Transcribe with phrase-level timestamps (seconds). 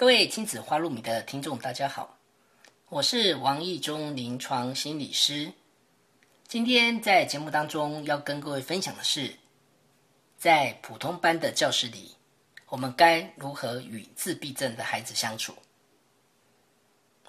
[0.00, 2.16] 各位亲子花露米的听众，大家好，
[2.88, 5.52] 我是王义忠临床心理师。
[6.48, 9.30] 今天在节目当中要跟各位分享的是，
[10.38, 12.16] 在普通班的教室里，
[12.70, 15.54] 我们该如何与自闭症的孩子相处？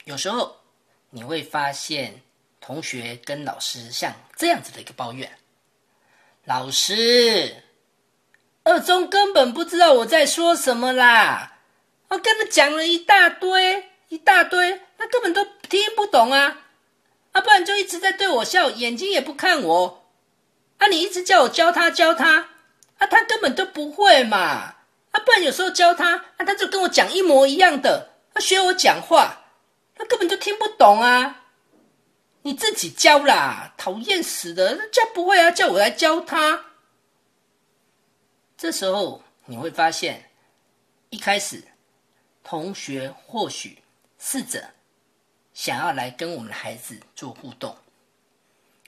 [0.06, 0.56] 有时候
[1.10, 2.22] 你会发现，
[2.62, 5.30] 同学跟老师像这样子的一个抱怨：
[6.46, 7.54] 老师，
[8.64, 11.51] 二中根本不知道我在说什么啦。
[12.12, 16.66] 我跟他讲了一大堆，一大堆，他根本都听不懂啊！
[17.32, 20.04] 啊，不然就一直在对我笑，眼睛也不看我。
[20.78, 22.50] 啊，你一直叫我教他教他，
[22.98, 24.76] 啊，他根本都不会嘛！
[25.12, 29.46] 啊，不然有时候教他，啊，他就跟我讲一模一样的，他学我讲话，
[29.96, 31.44] 他根本就听不懂啊！
[32.42, 36.66] 你自己教啦，讨厌死的，教不会啊，叫我来教他。
[38.58, 40.30] 这时候你会发现，
[41.10, 41.71] 一开始。
[42.44, 43.82] 同学或许
[44.18, 44.72] 试着
[45.54, 47.76] 想要来跟我们的孩子做互动，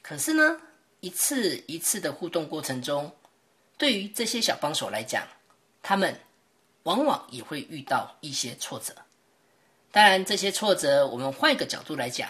[0.01, 0.59] 可是呢，
[1.01, 3.13] 一次一次的互动过程中，
[3.78, 5.28] 对于这些小帮手来讲，
[5.81, 6.19] 他们
[6.83, 8.94] 往往也会遇到一些挫折。
[9.91, 12.29] 当然，这些挫折我们换一个角度来讲，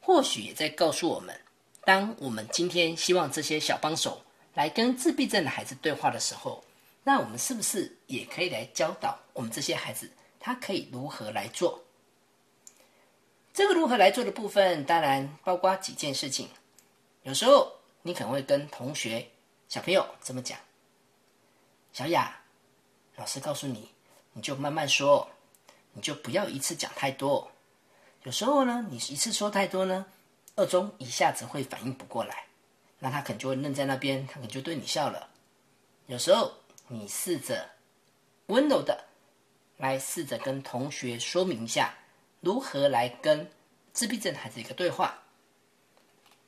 [0.00, 1.38] 或许也在告诉我们：
[1.84, 4.24] 当我们今天希望这些小帮手
[4.54, 6.64] 来跟自闭症的孩子对话的时候，
[7.04, 10.10] 那我们是不是也可以来教导我们这些孩子？
[10.44, 11.80] 他可以如何来做？
[13.54, 16.48] 这个如何来做的部分，当然包括几件事情。
[17.22, 17.72] 有时候
[18.02, 19.24] 你可能会跟同学、
[19.68, 20.58] 小朋友这么讲
[21.94, 22.36] ：“小雅，
[23.14, 23.88] 老师告诉你，
[24.32, 25.30] 你就慢慢说，
[25.92, 27.48] 你就不要一次讲太多。
[28.24, 30.04] 有时候呢，你一次说太多呢，
[30.56, 32.46] 二中一下子会反应不过来，
[32.98, 35.28] 那他可能就会愣在那边，他可能就对你笑了。
[36.06, 36.52] 有时候
[36.88, 37.70] 你试着
[38.46, 39.04] 温柔的。”
[39.82, 41.92] 来试着跟同学说明一下，
[42.38, 43.50] 如何来跟
[43.92, 45.18] 自闭症孩子一个对话。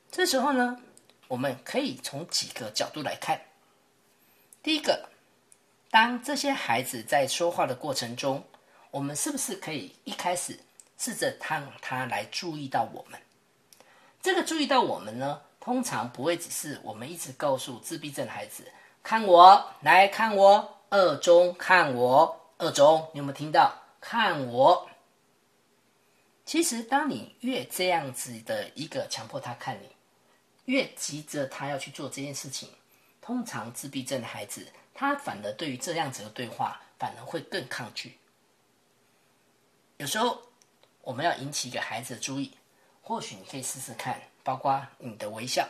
[0.08, 0.80] 这时候呢，
[1.26, 3.40] 我们可以从几个角度来看。
[4.62, 5.08] 第一个，
[5.90, 8.40] 当这些孩子在说话的过程中，
[8.92, 10.56] 我们是不是可以一开始
[10.96, 13.18] 试着让他来注意到我们？
[14.22, 18.70] 这个注意到我们呢，通常不会只是我们一直告诉自闭症孩子
[19.02, 23.74] ：“看我，来看我，二中看我。”二中，你有没有听到？
[24.00, 24.88] 看我。
[26.44, 29.88] 其实，当你越这样子的一个强迫他看你，
[30.66, 32.68] 越急着他要去做这件事情，
[33.20, 38.18] 通常自闭症的孩子，他反而对于这样子的对话，反而会更抗拒。
[39.96, 40.42] 有时候，
[41.00, 42.56] 我们要引起一个孩子的注意，
[43.00, 45.66] 或许你可以试试看，包括你的微笑。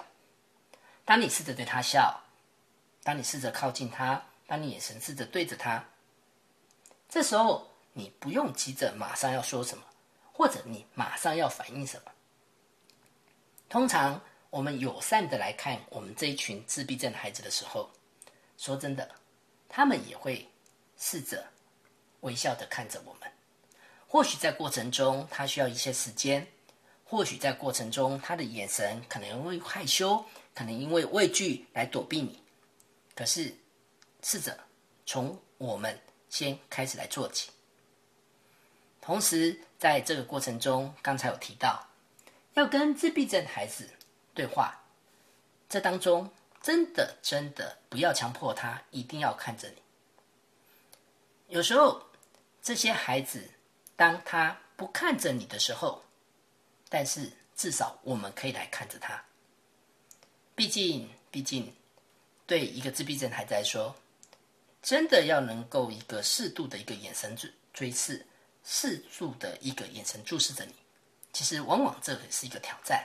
[1.05, 2.21] 当你试着对他笑，
[3.05, 5.85] 当你试着靠近他，当你眼神试着对着他。
[7.15, 9.85] 这时候你不用急着马上要说什么，
[10.33, 12.11] 或者你马上要反应什么。
[13.69, 14.21] 通常
[14.51, 17.89] 我们友善的来看我们这一群自闭症孩子的时候，
[18.59, 19.09] 说真的，
[19.69, 20.51] 他们也会
[20.99, 21.47] 试着
[22.23, 23.31] 微笑的看着我们。
[24.09, 26.45] 或许在过程中他需要一些时间，
[27.05, 32.43] 或许在过程中他的眼神可能会害羞，可能因为畏惧来躲避你。
[33.15, 33.55] 可是
[34.21, 34.59] 试着
[35.07, 35.97] 从我们。
[36.35, 37.49] 先开始来做起。
[39.01, 41.87] 同时，在这个过程中，刚才有提到
[42.55, 43.89] 要跟自闭症孩子
[44.35, 44.83] 对话，
[45.69, 46.29] 这当中
[46.61, 49.77] 真的真的不要强迫他一定要看着你。
[51.47, 52.03] 有时候，
[52.61, 53.49] 这些孩子
[53.95, 56.03] 当他不看着你的时候，
[56.89, 59.23] 但是至少我们可以来看着他。
[60.57, 61.73] 毕竟，毕竟，
[62.45, 63.95] 对一个自闭症孩子来说。
[64.85, 68.25] 真的要能够一个适度的一个眼神追追视，
[68.63, 70.75] 适度的一个眼神注视着你，
[71.33, 73.03] 其实往往这也是一个挑战。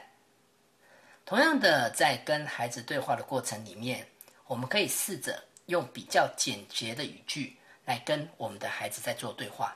[1.26, 4.06] 同样的，在跟孩子对话的过程里面，
[4.46, 7.56] 我们可以试着用比较简洁的语句
[7.86, 9.74] 来跟我们的孩子在做对话。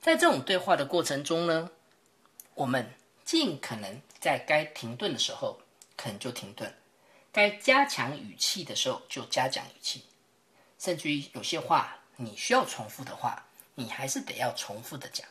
[0.00, 1.70] 在这种对话的过程中呢，
[2.54, 2.84] 我们
[3.24, 5.60] 尽可能在该停顿的时候，
[5.96, 6.68] 可能就停顿；
[7.30, 10.02] 该加强语气的时候，就加强语气。
[10.78, 13.44] 甚至于有些话你需要重复的话，
[13.74, 15.26] 你还是得要重复的讲。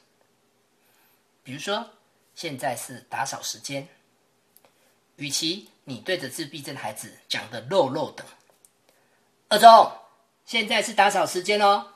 [1.43, 1.89] 比如说，
[2.35, 3.87] 现在是打扫时间，
[5.15, 8.25] 与其你对着自闭症孩子讲的肉肉的，
[9.49, 9.91] 二中，
[10.45, 11.87] 现在是打扫时间哦，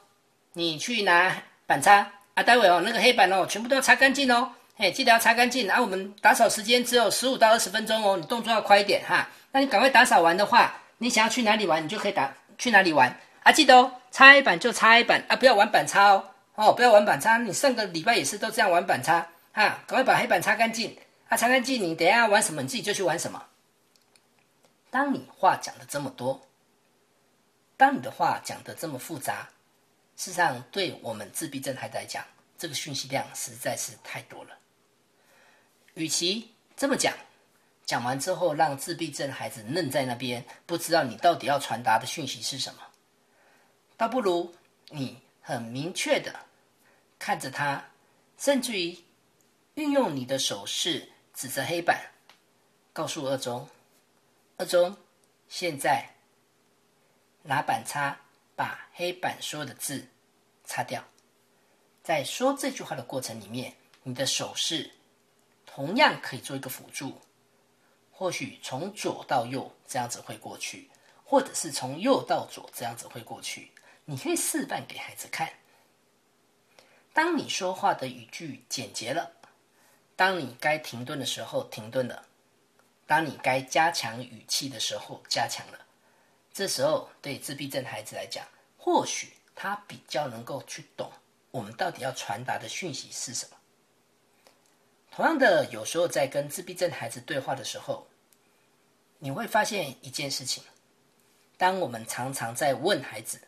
[0.54, 5.70] 你去拿板擦啊，待会哦那个黑板哦，全部都要擦干净哦，嘿，记得要擦干净。
[5.70, 9.30] 啊，我们打扫时间只有十五到二十分钟哦，你动作要快一点哈。
[9.52, 13.20] 那你赶快打扫完的话，你想要去哪里玩，你就可以打去哪里玩。
[13.44, 17.38] 啊，记得哦，擦黑板就擦黑板啊，不要玩板擦哦，哦，不要玩板擦。
[17.38, 19.20] 你上个礼拜也是都这样玩板擦，
[19.52, 20.96] 哈，赶快把黑板擦干净
[21.28, 23.44] 啊，擦干净，你等下玩什么，你自己就去玩什么。
[24.90, 26.48] 当你话讲的这么多，
[27.78, 29.50] 当你的话讲的这么复杂，
[30.16, 32.24] 事实上，对我们自闭症孩子来讲，
[32.60, 34.50] 这个讯息量实在是太多了。
[35.96, 37.14] 与其这么讲，
[37.86, 42.82] 讲完之后让自闭症孩子愣在那边，不知道你到底要传达的讯息是什么。
[44.02, 44.52] 倒不如
[44.90, 46.34] 你很明确的
[47.20, 47.86] 看着他，
[48.36, 48.98] 甚至于
[49.76, 52.10] 运用你的手势指着黑板，
[52.94, 53.70] 告诉二中
[54.58, 54.98] ：“二中，
[55.48, 56.10] 现在
[57.44, 58.20] 拿板擦
[58.56, 60.04] 把黑板所有的字
[60.64, 61.04] 擦掉。”
[62.02, 63.72] 在说这句话的过程里面，
[64.02, 64.90] 你的手势
[65.64, 67.22] 同样可以做一个辅助，
[68.12, 70.90] 或许从左到右这样子会过去，
[71.24, 73.70] 或者是从右到左这样子会过去。
[74.12, 75.50] 你可以示范给孩子看。
[77.14, 79.32] 当你说话的语句简洁了，
[80.18, 82.26] 当你该停顿的时候停顿了，
[83.08, 85.80] 当你该加强语气的时候加强了，
[86.52, 88.46] 这时候对自闭症孩子来讲，
[88.78, 91.10] 或许他比较能够去懂
[91.50, 93.56] 我们到底要传达的讯息是什么。
[95.10, 98.06] 同样的，有时候在跟自闭症孩子对话的时候，
[99.20, 100.62] 你会发现一件事情：
[101.58, 103.40] 当我们常常在问孩子。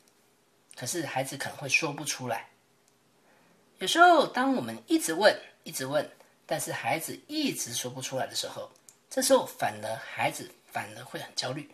[0.76, 2.50] 可是孩子可能会说不出来。
[3.80, 6.10] 有时候，当我们一直问、一直问，
[6.46, 8.72] 但是孩子一直说不出来的时候，
[9.10, 11.70] 这时候反而孩子反而会很焦虑。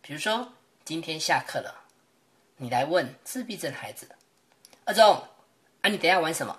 [0.00, 0.52] 比如说，
[0.84, 1.74] 今天下课了，
[2.56, 4.08] 你来问自闭症孩子
[4.84, 5.22] ：“二中，
[5.82, 6.58] 啊，你等下玩什么？”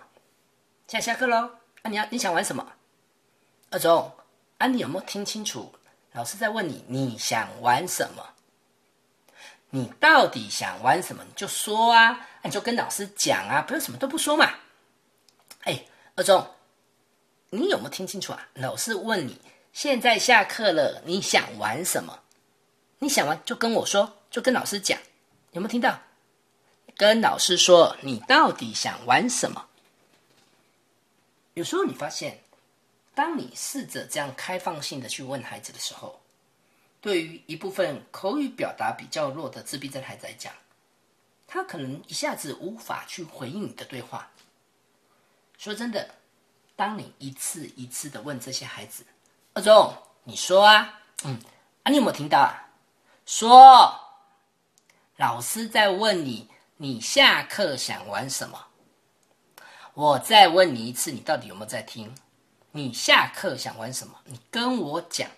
[0.88, 1.50] 现在下课喽，
[1.84, 2.74] 啊，你要你想玩什么？
[3.70, 4.12] 二中，
[4.58, 5.72] 啊，你有没有听清楚？
[6.14, 8.28] 老师在问你，你想玩什么？
[9.72, 11.24] 你到底想玩什么？
[11.24, 14.52] 你就说啊，你就跟老师讲啊，不要什么都不说嘛。
[15.62, 15.86] 哎，
[16.16, 16.48] 二中，
[17.52, 18.48] 你有没有听清楚啊？
[18.56, 19.40] 老师问你，
[19.72, 22.20] 现在下课了，你想玩什么？
[22.98, 25.00] 你想玩就跟我说，就跟老师讲，
[25.52, 26.00] 有没有听到？
[26.98, 29.68] 跟老师说，你到底想玩什么？
[31.54, 32.40] 有时候你发现，
[33.14, 36.19] 当你试着这样开放性的去问孩子的时候。
[37.02, 40.54] 对于一部分口语表达比较弱的自闭症孩子来讲，
[41.48, 44.30] 他可能一下子无法去回应你的对话。
[45.58, 46.14] 说真的，
[46.76, 49.06] 当你一次一次的问这些孩子
[49.56, 49.94] ：“二中，
[50.24, 51.40] 你说啊，嗯，
[51.84, 52.68] 啊，你有没有听到啊？
[53.26, 53.98] 说，
[55.16, 58.68] 老师在问你，你下课想玩什么？
[59.94, 62.14] 我再问你一次，你到底有没有在听？
[62.72, 64.20] 你下课想玩什么？
[64.26, 65.30] 你跟我讲。”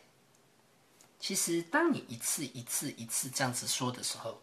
[1.22, 4.42] 其实，当你一次一次一次这样子说的时候，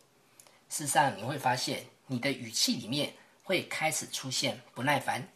[0.71, 5.29] 事实上你会发现，你的语气里面会开始出现不耐烦，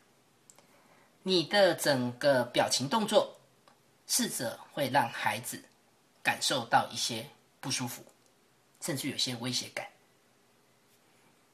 [1.25, 3.37] 你的整个表情动作，
[4.06, 5.61] 试着会让孩子
[6.22, 7.28] 感受到一些
[7.61, 8.04] 不舒服，
[8.80, 9.84] 甚至有些威胁感。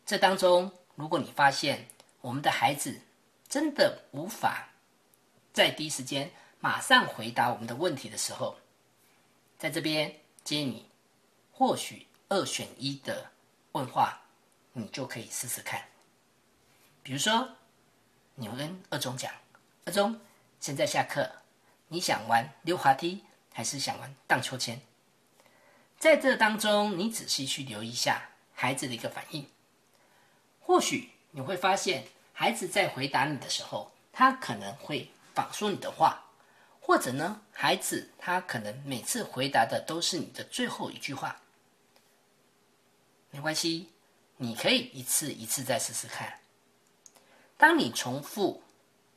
[0.05, 1.89] 这当中，如果你发现
[2.21, 3.01] 我们的孩子
[3.49, 4.69] 真的无法
[5.55, 6.31] 在第一时间
[6.61, 8.55] 马上回答我们的问题的时候，
[9.59, 10.91] 在这边建议你，
[11.53, 13.33] 或许二选一的
[13.73, 14.21] 问话，
[14.73, 15.83] 你就可以试试看。
[17.03, 17.57] 比如说，
[18.37, 19.33] 你跟二中讲
[19.85, 20.21] ：“二中，
[20.61, 21.29] 现在下课，
[21.89, 24.81] 你想玩溜滑梯还是想玩荡秋千？”
[25.99, 29.51] 在这当中，你仔细去留意一下孩子的一个反应。
[30.61, 36.23] 或许你会发现，孩子在回答你的时候，他可能会仿说你的话。
[36.89, 41.39] 或者呢，孩子他可能每次回答的都是你的最后一句话，
[43.31, 43.91] 没关系，
[44.39, 46.41] 你可以一次一次再试试看。
[47.59, 48.63] 当你重复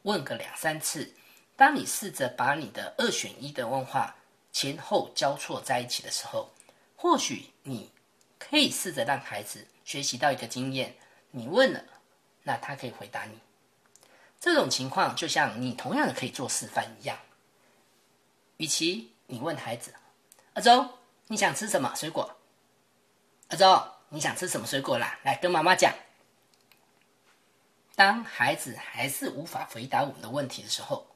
[0.02, 1.14] 问个两三次，
[1.56, 4.14] 当你试着把你的二选一的问话
[4.52, 6.52] 前后交错在一起的时候，
[6.98, 7.90] 或许你
[8.38, 10.94] 可以试着让孩子学习到一个经验：
[11.30, 11.82] 你问了，
[12.44, 13.40] 那他可以回答你。
[14.42, 17.18] 这种情况就像你同样的可以做示范一样。
[18.62, 19.92] 与其你问孩子
[20.54, 20.88] ：“阿周，
[21.26, 22.38] 你想吃什么水果？”
[23.50, 25.18] 阿周，你想吃什么水果啦？
[25.24, 25.92] 来跟妈妈讲。
[27.96, 31.08] 当孩子还是无法回答我们的问题的时候，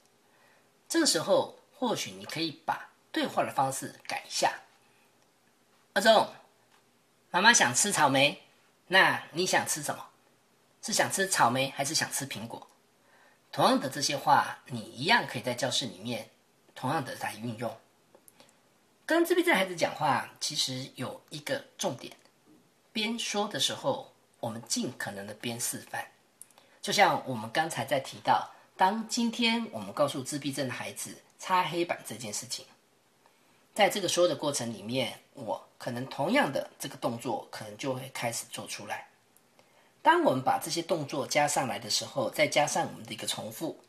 [0.90, 4.52] 这个时候或许你可以把对话的方式改一下。
[5.94, 6.28] 阿忠，
[7.30, 8.42] 妈妈想吃草莓，
[8.88, 10.04] 那你想吃什么？
[10.82, 12.68] 是想吃草莓还是想吃苹果？
[13.52, 16.32] 同样的这些话，你一样可以在教室里面
[16.76, 17.76] 同样的在运用。
[19.06, 22.16] 跟自闭症孩子讲话，其实有一个重点：
[22.92, 26.06] 边说的时候，我们尽可能的边示范。
[26.82, 32.66] 就像我们刚才在提到，当今天我们告诉自闭症的孩子擦黑板这件事情，
[33.74, 39.08] 在这个说的过程里面，我可能同样的这个动作可能就会开始做出来。
[40.02, 43.80] 当我们把这些动作加上来的时候，再加上我们的一个重复，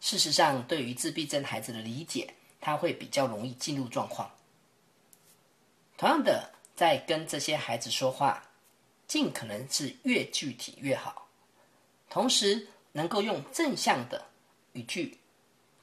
[0.00, 4.30] 事实上对于自闭症孩子的理解，他会比较容易进入状况。
[5.96, 8.42] 同样的，在跟这些孩子说话，
[9.06, 11.28] 尽可能是越具体越好。
[12.08, 14.24] 同时，能够用正向的
[14.72, 15.18] 语句，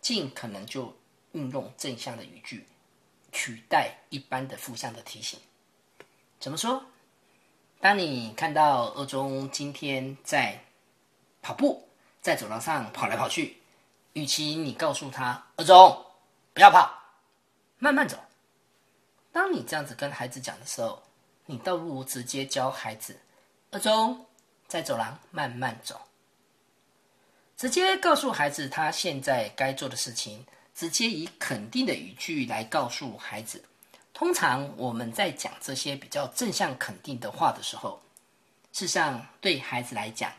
[0.01, 0.95] 尽可能就
[1.33, 2.65] 运用正向的语句，
[3.31, 5.39] 取代一般的负向的提醒。
[6.39, 6.83] 怎么说？
[7.79, 10.59] 当你看到二中今天在
[11.43, 11.87] 跑步，
[12.21, 13.55] 在走廊上跑来跑去，
[14.17, 16.03] 与其你告诉他二中
[16.51, 16.91] 不要跑，
[17.77, 18.17] 慢慢走。
[19.31, 21.03] 当你这样子跟孩子讲的时候，
[21.45, 23.15] 你倒不如直接教孩子
[23.69, 24.25] 二中
[24.67, 26.01] 在走廊慢慢走。
[27.57, 30.43] 直接告诉孩子他现在该做的事情，
[30.73, 33.63] 直接以肯定的语句来告诉孩子。
[34.15, 38.01] 通常我们在讲这些比较正向肯定的话的时候，
[38.73, 40.33] 事实上对孩子来讲，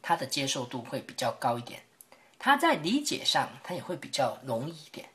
[0.00, 1.82] 他的接受度会比较高一点，
[2.44, 5.08] 他在理解上他也会比较容易一点。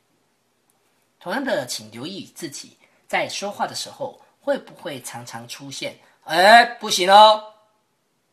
[1.20, 2.76] 同样的，请留意自己
[3.08, 5.96] 在说话的时候会不会常常出现
[6.26, 7.54] “哎，不行哦，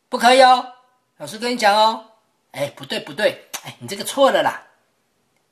[0.09, 0.73] 不可以哦，
[1.17, 2.09] 老师跟你讲哦。”
[2.53, 4.65] 哎，不对不对，哎，你这个错了啦！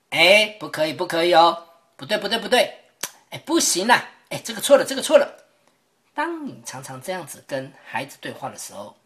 [0.09, 2.75] 哎，不可以不可以哦，不对不对不对，
[3.29, 4.09] 哎，不行啦！
[4.29, 5.45] 哎，这个错了这个错了。
[6.15, 8.97] 当你常常这样子跟孩子对话的时候，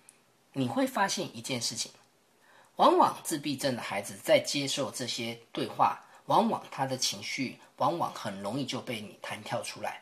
[0.54, 1.92] 你会发现一件事情：
[2.80, 10.02] 往往自闭症的孩子在接受这些对话，往往他的情绪往往很容易就被你弹跳出来。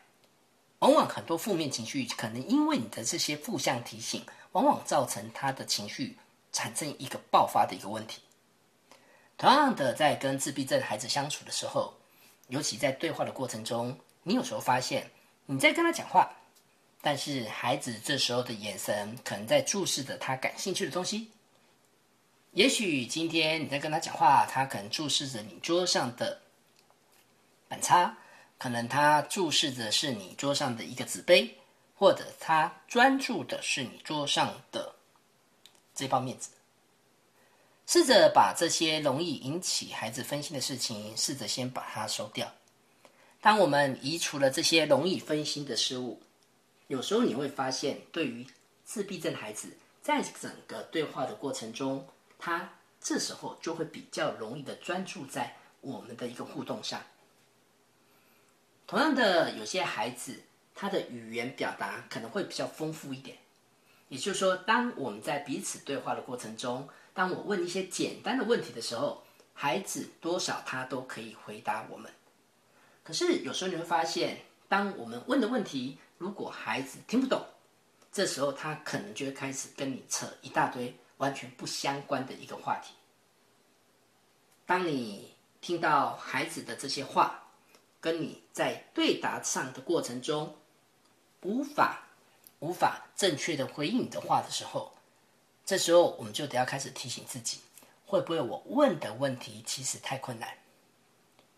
[0.78, 6.16] 往往很多负面情绪可能因为你的这些负向提醒，往往造成他的情绪。
[6.50, 8.22] 产生一个爆发的一个问题。
[9.36, 11.92] 同样的，在跟自闭症孩子相处的时候，
[12.48, 15.08] 尤其在对话的过程中，你有时候发现
[15.44, 16.32] 你在跟他讲话，
[17.02, 21.30] 但是孩子这时候的眼神可能在注视着他感兴趣的东西。
[22.52, 26.40] 也许今天你在跟他讲话，他可能注视着你桌上的
[27.68, 28.16] 板擦，
[28.58, 31.56] 可能他注视着是你桌上的一个纸杯，
[31.94, 34.94] 或者他专注的是你桌上的。
[35.94, 36.50] 这包面子，
[37.86, 42.52] 试着把这些容易引起孩子分心的事情，试着先把它收掉。
[43.40, 46.20] 当我们移除了这些容易分心的事物，
[46.86, 48.46] 有时候你会发现，对于
[48.84, 52.06] 自闭症孩子，在整个对话的过程中，
[52.38, 57.00] 他这时候就会比较容易的专注在我们的一个互动上。
[58.86, 60.40] 同样的，有些孩子
[60.74, 63.36] 他的语言表达可能会比较丰富一点。
[64.08, 72.10] 也就是说，当我们在彼此对话的过程中，当我问一些简单的问题的时候，孩子多少他都可以回答我们。
[73.04, 77.44] 可是有时候你会发现，当我们问的问题，如果孩子听不懂，
[78.10, 82.94] 这时候他可能就会开始跟你扯一大堆完全不相关的一个话题。
[84.66, 87.44] 当你听到孩子的这些话，
[88.00, 90.56] 跟你在对答上的过程中
[91.42, 92.04] 无法。
[92.60, 94.92] 无法正确的回应你的话的时候，
[95.64, 97.60] 这时候我们就得要开始提醒自己：
[98.04, 100.58] 会不会我问的问题其实太困难？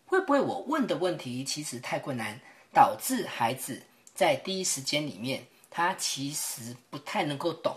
[0.05, 2.39] 会不会我问的问题其实太困难，
[2.71, 3.81] 导致孩子
[4.13, 7.75] 在第一时间里面，他其实不太能够懂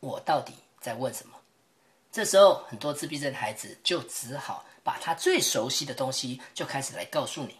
[0.00, 1.36] 我到底在问什么？
[2.10, 7.56] 这时候，很多自闭症孩子就只好把他最熟悉的东西就开始来告诉你。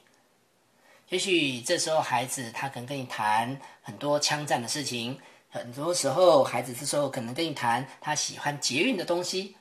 [1.09, 9.57] 也许这时候孩子他可能跟你谈很多枪战的事情，很多时候孩子这时候可能跟你谈他喜欢捷运的东西。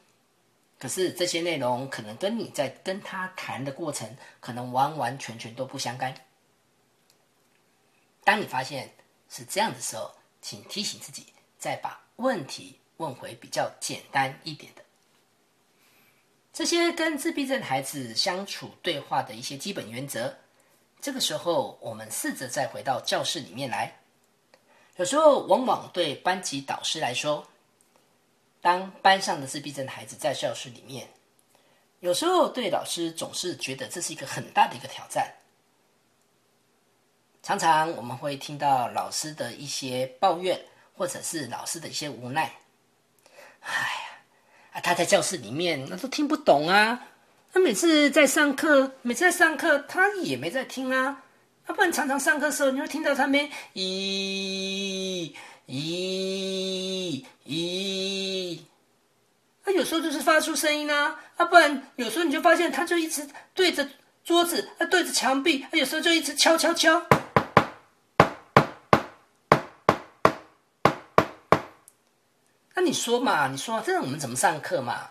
[0.80, 6.16] 可是这些内容可能跟你在跟他谈的过程，可能完完全全都不相干。
[8.24, 8.94] 当你发现
[9.28, 14.84] 是这样的时候，请提醒自己，再把问题问回比较简单一点的。
[16.54, 20.38] 这些跟自闭症孩子相处对话的一些基本原则。
[21.02, 24.00] 这个时候，我们试着再回到教室里面来。
[24.98, 27.48] 有时候，往往对班级导师来说，
[28.60, 31.08] 当班上的自闭症孩子在教室里面，
[32.02, 35.34] 有时候对老师总是觉得这是一个很大的一个挑战。
[37.42, 40.60] 常常我们会听到老师的一些抱怨，
[40.94, 42.54] 或者是老师的一些无奈。
[43.62, 43.72] 哎
[44.74, 47.08] 呀，他在教室里面那都听不懂啊。
[47.52, 51.24] 他每次在上课，每次在上课，他也没在听啊。
[51.66, 53.40] 他不然常常上课的时候，你会听到他们
[53.74, 55.34] 咦
[55.68, 58.60] 咦咦，
[59.64, 61.20] 他有时候就是发出声音啊。
[61.38, 63.88] 啊，不然有时候你就发现，他就一直对着
[64.24, 67.02] 桌子，啊，对着墙壁，他有时候就一直敲敲敲。
[72.80, 73.50] 那你说嘛？
[73.50, 75.10] 你说这样我们怎么上课嘛？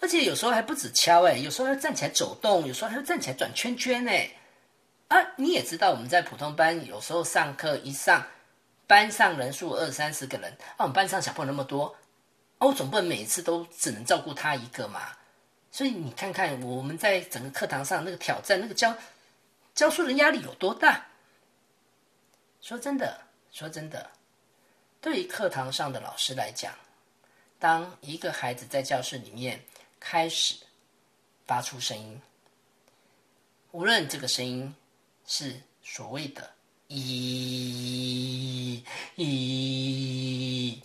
[0.00, 4.30] 而且有时候还不止敲哎，有时候要站起来走动，有时候还要站起来转圈圈哎。
[5.08, 8.24] 啊，你也知道我们在普通班有时候上课一上，
[8.86, 11.92] 班上人数二三十个人，啊，我们班上小朋友那么多，
[12.58, 15.08] 我，总不能每一次都只能照顾他一个嘛。
[15.72, 18.96] 所以你看看我们在整个课堂上那个挑战，那个教
[19.74, 21.04] 教书的压力有多大？
[22.60, 23.18] 说真的，
[23.50, 24.08] 说真的，
[25.00, 26.72] 对于课堂上的老师来讲，
[27.58, 29.62] 当一个孩子在教室里面。
[30.00, 30.54] 开始
[31.44, 32.22] 发出声音，
[33.72, 34.72] 无论这个声音
[35.26, 36.52] 是所谓的
[36.88, 38.80] “咦
[39.16, 40.80] 咦”，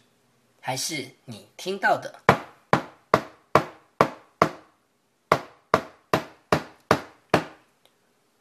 [0.60, 2.20] 还是你听到的，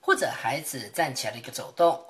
[0.01, 2.03] 或者孩子站起来的一个走动，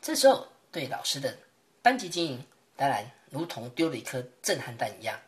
[0.00, 1.36] 这时候对老师的
[1.82, 5.18] 班级经营，当然如同丢了一颗震撼弹一样。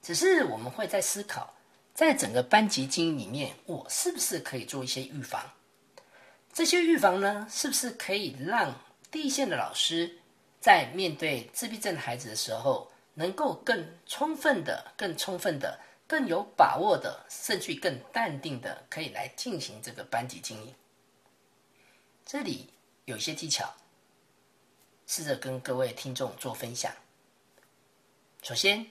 [0.00, 1.54] 只是我们会在思考，
[1.94, 5.48] 在整个班级经营里面，我是不是可以做一些预防？
[6.52, 8.74] 这些预防呢，是不是可以让
[9.10, 10.18] 第一线的老师
[10.60, 20.74] 在面对自闭症孩子的时候，能够更充分的、更充分的、更有把握的，甚至更淡定的，可以来进行这个班级经营？
[22.26, 22.68] 这里
[23.04, 23.72] 有一些技巧，
[25.06, 26.92] 试着跟各位听众做分享。
[28.42, 28.86] 首先。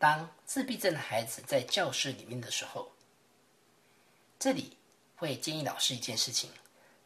[0.00, 2.88] 当自闭症的孩子在教室里面的时候，
[4.38, 4.76] 这里
[5.16, 6.48] 会建议老师一件事情：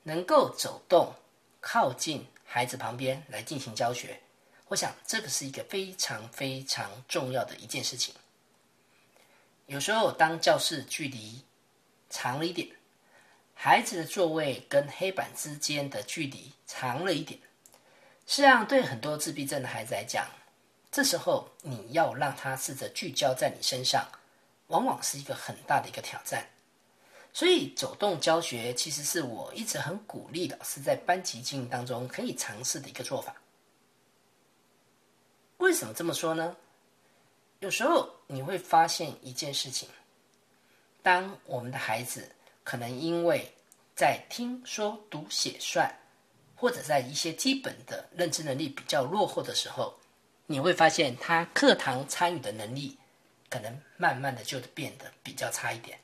[0.03, 1.11] 能够走动
[1.59, 4.21] 靠近孩子旁边来进行教学。
[4.69, 8.15] 我想这个是一个非常非常重要的一件事情。
[9.65, 11.43] 有时候当教室距离
[12.11, 12.69] 长了一点，
[13.55, 17.41] 孩子的座位跟黑板之间的距离长了一点，
[18.33, 20.27] 实际上对很多自闭症的孩子来讲。
[20.91, 24.09] 这时候你要让他试着聚焦在你身上，
[24.69, 26.49] 往往是一个很大的一个挑战。
[27.35, 33.37] 所以走动教学其实是我一直很鼓励的，是在班级经营当中可以尝试的一个做法。
[35.59, 36.57] 为什么这么说呢？
[37.59, 39.87] 有时候你会发现一件事情：
[41.03, 43.53] 当我们的孩子可能因为
[43.95, 45.95] 在听说读写算，
[46.63, 49.99] 或者在一些基本的认知能力比较落后的时候，
[50.47, 52.97] 你会发现，他课堂参与的能力
[53.51, 55.99] 可能慢慢的就变得比较差一点。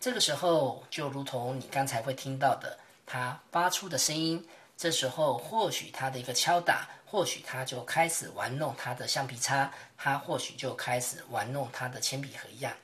[0.00, 4.42] 这个时候，就如同你刚才会听到的，他发出的声音，
[4.78, 12.74] 这时候或许他的一个敲打，或许他就开始玩弄他的橡皮擦，他或许就开始玩弄他的铅笔盒一样。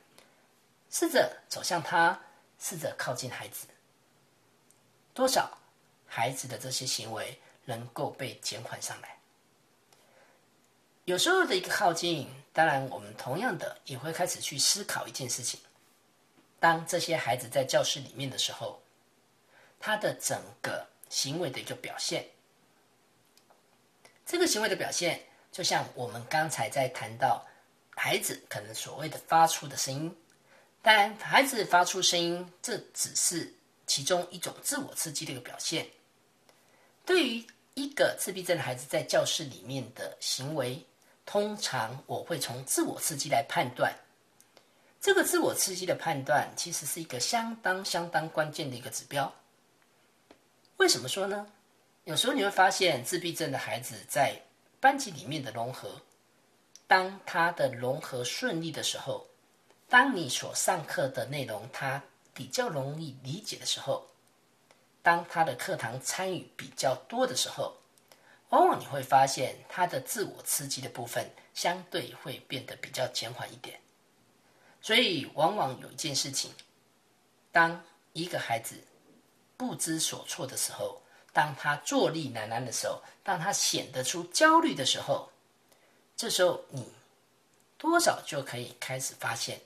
[0.91, 2.21] 试着走向他，
[2.59, 3.67] 试着靠近孩子，
[5.15, 5.57] 多少
[6.13, 9.17] 孩子的这些行为能够被减缓上来。
[11.05, 15.61] 有时候的一个靠近，当然我们同样的也会开始去思考一件事情：
[16.59, 18.83] 当这些孩子在教室里面的时候，
[19.79, 22.29] 他的整个行为的一个表现，
[24.27, 27.47] 这个行为的表现，就像我们刚才在谈到
[27.95, 30.17] 孩子可能所谓的发出的声音，
[30.83, 33.53] 当然孩子发出声音，这只是
[33.87, 35.89] 其中一种自我刺激的一个表现。
[37.11, 37.45] 对于
[37.75, 40.81] 一个自闭症的孩子在教室里面的行为，
[41.27, 43.93] 通常我会从自我刺激来判断，
[45.01, 49.35] 这个自我刺激的判断其实是一个相当相当关键的一个指标。
[50.77, 51.49] 为什么说呢？
[52.05, 54.41] 有时候你会发现自闭症的孩子在
[54.79, 56.01] 班级里面的融合，
[56.87, 59.27] 当他的融合顺利的时候，
[59.89, 62.01] 当你所上课的内容他
[62.33, 64.07] 比较容易理解的时候，
[65.03, 67.77] 当他的课堂参与比较多的时候，
[68.51, 73.81] 往往你会发现他的自我刺激的部分相对会变得比较减缓一点。
[74.83, 76.53] 所以，往往有一件事情，
[77.53, 78.77] 当一个孩子
[79.57, 81.01] 不知所措的时候，
[81.33, 85.31] 当他坐立难安的时候，当他显得出焦虑的时候，
[86.17, 86.91] 这时候你
[87.79, 89.61] 多少就可以开始发现。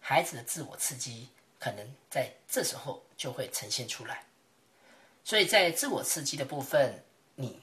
[0.00, 4.25] 孩子的自我刺激可能在这时候就会呈现出来，
[5.26, 7.02] 所以在自我刺激的部分，
[7.34, 7.60] 你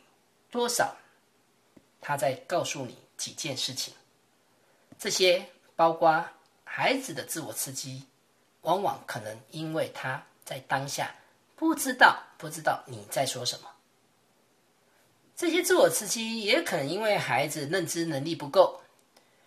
[0.51, 0.93] 多少
[2.01, 3.93] 他在告诉你几件事情，
[4.99, 6.25] 这些包括
[6.65, 8.03] 孩子的自我刺激，
[8.63, 11.15] 往往可能因为他在当下
[11.55, 13.69] 不知道不知道你在说什么，
[15.33, 18.81] 这些自我刺激也可能因为孩子认知能力不够。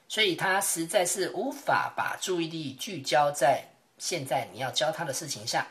[0.08, 3.62] 所以他实在是无法把注意力聚焦在
[3.98, 5.66] 现在你要教他的事情上。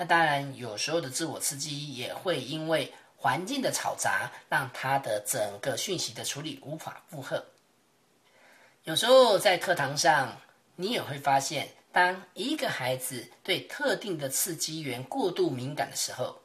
[0.00, 7.44] 那当然，有时候的自我刺激也会因为环境的嘈杂，让他的整个讯息的处理无法负荷。
[8.84, 10.34] 有时候在课堂上，
[10.74, 16.40] 你也会发现，当一个孩子对特定的刺激源过度敏感的时候，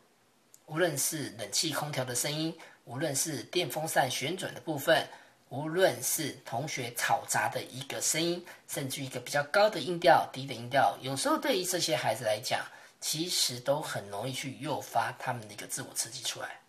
[0.65, 5.07] 无论是冷气、空调的声音，无论是电风扇旋转的部分。
[5.47, 12.65] 无论是同学吵杂的一个声音，甚至一个比较高的音调、低的音调，有时候对于这些孩子来讲，
[12.99, 16.59] 其实都很容易去诱发他们的一个自我刺激出来。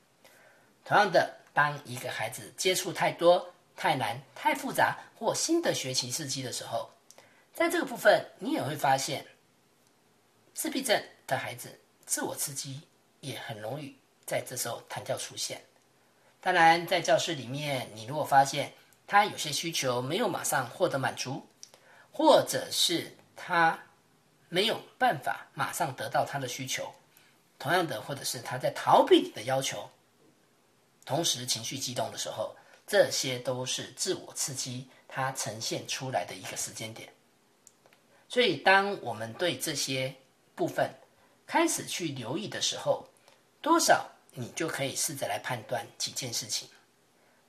[0.85, 6.91] 同样的，当一个孩子接触太多、太难、太复杂或新的学习刺激的时候，
[7.55, 9.27] 在这个部分，你也会发现，
[10.55, 12.83] 自闭症的孩子自我刺激
[13.21, 15.61] 也很容易在这时候弹跳出现。
[16.41, 18.73] 当然，在教室里面，你如果发现
[19.07, 21.45] 他有些需求没有马上获得满足，
[22.13, 23.77] 或者是他
[24.49, 26.95] 没有办法马上得到他的需求，
[27.59, 29.91] 同样的，或者是他在逃避你的要求，
[31.05, 32.55] 同时情绪激动的时候，
[32.87, 37.13] 这些都是自我刺激它呈现出来的一个时间点。
[38.29, 40.15] 所以，当我们对这些
[40.55, 40.91] 部分
[41.47, 43.09] 开始去留意的时候，
[43.61, 44.09] 多少？
[44.39, 46.69] 你就可以试着来判断几件事情：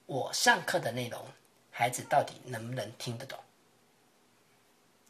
[0.05, 1.27] 我上课的内容，
[1.69, 3.37] 孩子到底能不能听得懂？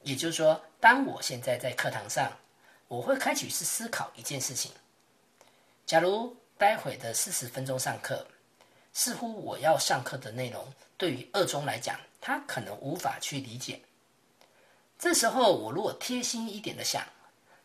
[0.01, 2.31] 也就是说，当我现在在课堂上，
[2.87, 4.71] 我会开始去思考一件事情：
[5.85, 8.25] 假如待会的四十分钟上课，
[8.93, 13.81] 似乎我要上课的内容对于二中来讲，他可能无法去理解。
[14.99, 17.03] 这时候，我如果贴心一点的想，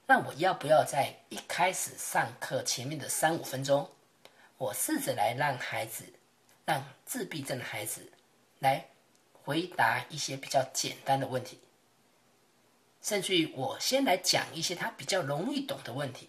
[0.06, 3.88] 那我要不要在一开始上课前面的三五分钟？
[4.58, 6.04] 我试着来让孩子，
[6.64, 8.10] 让自闭症的孩子
[8.58, 8.86] 来
[9.32, 11.58] 回答一些比较简单的问题，
[13.02, 16.28] 甚至于我先来讲一些他比较容易懂的问题，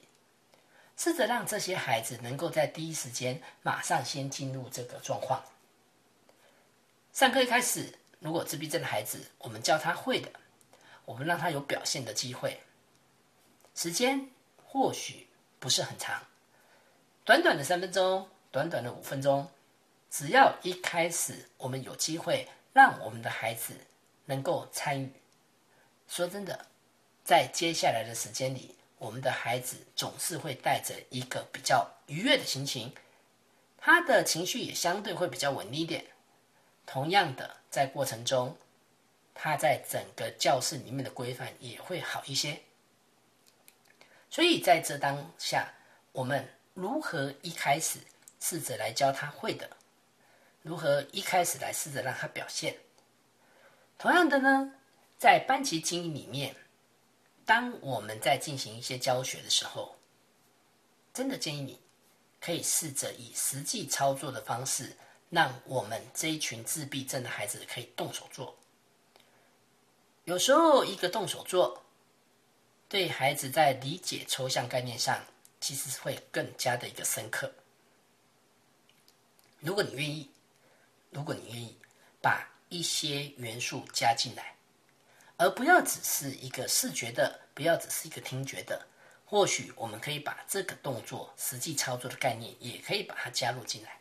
[0.98, 5.44] 试着让这些孩子能够在第一时间马上先进入这个状况。
[7.14, 10.32] 上课一开始，如果自闭症的孩子，我们教他会的，
[11.06, 12.60] 我们让他有表现的机会，
[13.76, 14.30] 时间
[14.66, 15.28] 或许
[15.60, 16.22] 不是很长。
[17.24, 19.48] 短短的三分钟，短短的五分钟，
[20.10, 23.76] 只要一开始我们有机会让我们的孩子
[24.26, 25.12] 能够参与，
[26.16, 26.68] 说真的，
[27.24, 32.94] 在接下来的时间里，我们的孩子总是会带着一个比较愉悦的心情，
[33.80, 36.06] 他的情绪也相对会比较稳定一点。
[36.86, 38.56] 同样的，在过程中，
[39.34, 42.62] 他在整个教室里面的规范也会好一些。
[44.30, 45.74] 所以在这当下，
[46.12, 46.48] 我们。
[46.76, 48.00] 如何一开始
[48.40, 49.70] 试着来教他会的？
[50.64, 52.76] 如何一开始来试着让他表现？
[54.00, 54.74] 同样的呢，
[55.24, 56.54] 在班级经营里面，
[57.46, 59.96] 当我们在进行一些教学的时候，
[61.14, 61.80] 真的建议你
[62.42, 64.98] 可以试着以实际操作的方式，
[65.30, 68.54] 让我们这一群自闭症的孩子可以动手做。
[70.26, 71.82] 有时候，一个动手做，
[72.90, 75.24] 对孩子在理解抽象概念上。
[75.62, 77.50] 其实会更加的一个深刻。
[79.62, 80.30] 如果你愿意，
[81.12, 81.78] 如果你愿意
[82.22, 84.54] 把一些元素加进来，
[85.44, 88.88] 而不要只是一个视觉的，不要只是一个听觉的，
[89.26, 94.00] 或许我们可以把这个动作实际操作的概念也可以把它加入进来。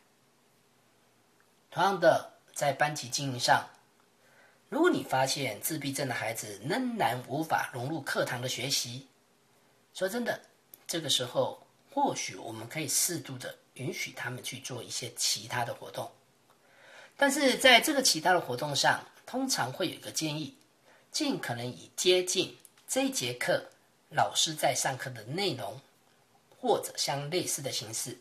[1.69, 3.69] 同样的，在班级经营上，
[4.69, 9.09] 如果你发现自闭症的孩子仍然无法融入课堂的学习，
[9.93, 10.41] 说真的。
[10.87, 16.09] 这个时候，或许我们可以适度的允许他们去做一些其他的活动，
[17.17, 20.57] 但是在这个其他的活动上，通常会有一个建议，
[21.13, 22.57] 尽可能以接近
[22.89, 23.63] 这节课
[24.11, 25.81] 老师在上课的内容
[26.59, 28.19] 或者相类似的形式。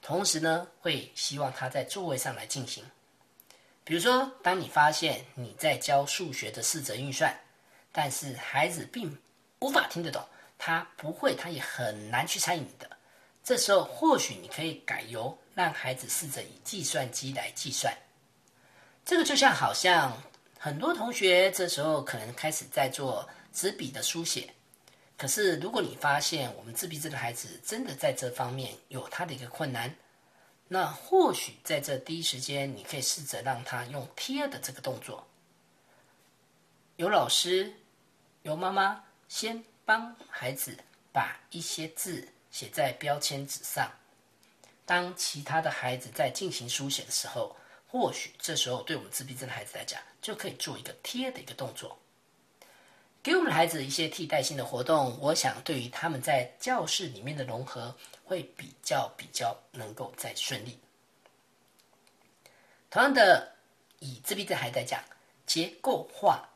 [0.00, 2.82] 同时呢，会希望他在座位上来进行。
[3.84, 7.38] 比如说，当你发现你在教数学的四则运算，
[7.92, 9.16] 但是孩子并
[9.60, 10.24] 无法听得懂，
[10.58, 12.88] 他不会，他也很难去参与你的。
[13.44, 17.94] 这时候，或许你可以改由让孩子试着以计算机来计算。
[19.04, 20.16] 这个就像好像
[20.64, 24.48] 很多同学这时候可能开始在做纸笔的书写，
[25.18, 29.92] 可是如果你发现我们自闭症的孩子真的在这方面有他的一个困难。
[30.68, 35.26] 那或许在这第一时间，你可以试着让他用贴的这个动作，
[36.94, 37.74] 有老师、
[38.42, 40.78] 有妈妈先帮孩子
[41.12, 43.90] 把一些字写在标签纸上。
[44.86, 47.56] 当其他的孩子在进行书写的时候，
[47.88, 51.98] 或许这时候对我们自闭症的孩子来讲，就可以做一个贴的一个动作，
[53.22, 55.18] 给我们的孩子一些替代性的活动。
[55.20, 57.94] 我想，对于他们在教室里面的融合。
[58.24, 60.78] 会比较比较能够再顺利。
[62.88, 63.52] 同样的，
[63.98, 65.04] 以自闭症孩子来讲，
[65.44, 66.48] 结构化、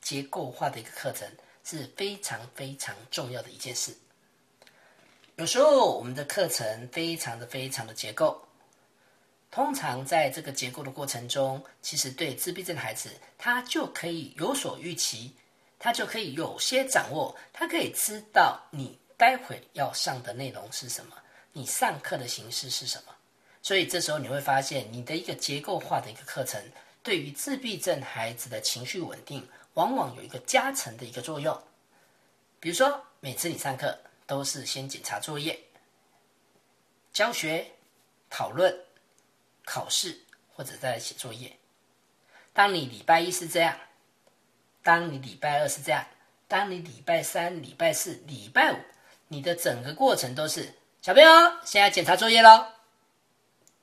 [0.00, 1.30] 结构化的一个课程
[1.62, 3.96] 是非常非常重要的一件事。
[5.36, 8.44] 有时候我们的课程非常的非常的结构，
[9.50, 15.32] 通常在这个结构的过程中，其实对自闭症孩子，他就可以有所预期，
[15.78, 18.98] 他就可以有些掌握，他可以知道你。
[19.20, 21.14] 待会要上的内容是什么？
[21.52, 23.14] 你上课的形式是什么？
[23.60, 26.58] 所以这时候你会发现，你的一个结构化的一个课程，
[27.02, 31.62] 对于自闭症孩子的情绪稳定，往往有一个加成的一个作用。
[32.58, 33.94] 比如说，每次你上课
[34.26, 35.60] 都是先检查作业、
[37.12, 37.70] 教学、
[38.30, 38.74] 讨论、
[39.72, 40.18] 考试，
[40.52, 41.56] 或者在写作业。
[42.52, 43.78] 当你礼拜一是这样，
[44.82, 46.04] 当你礼拜二是这样，
[46.48, 48.76] 当你礼拜三、礼拜四、礼拜五。
[49.28, 51.30] 你的整个过程都是小朋友，
[51.64, 52.66] 现在检查作业喽。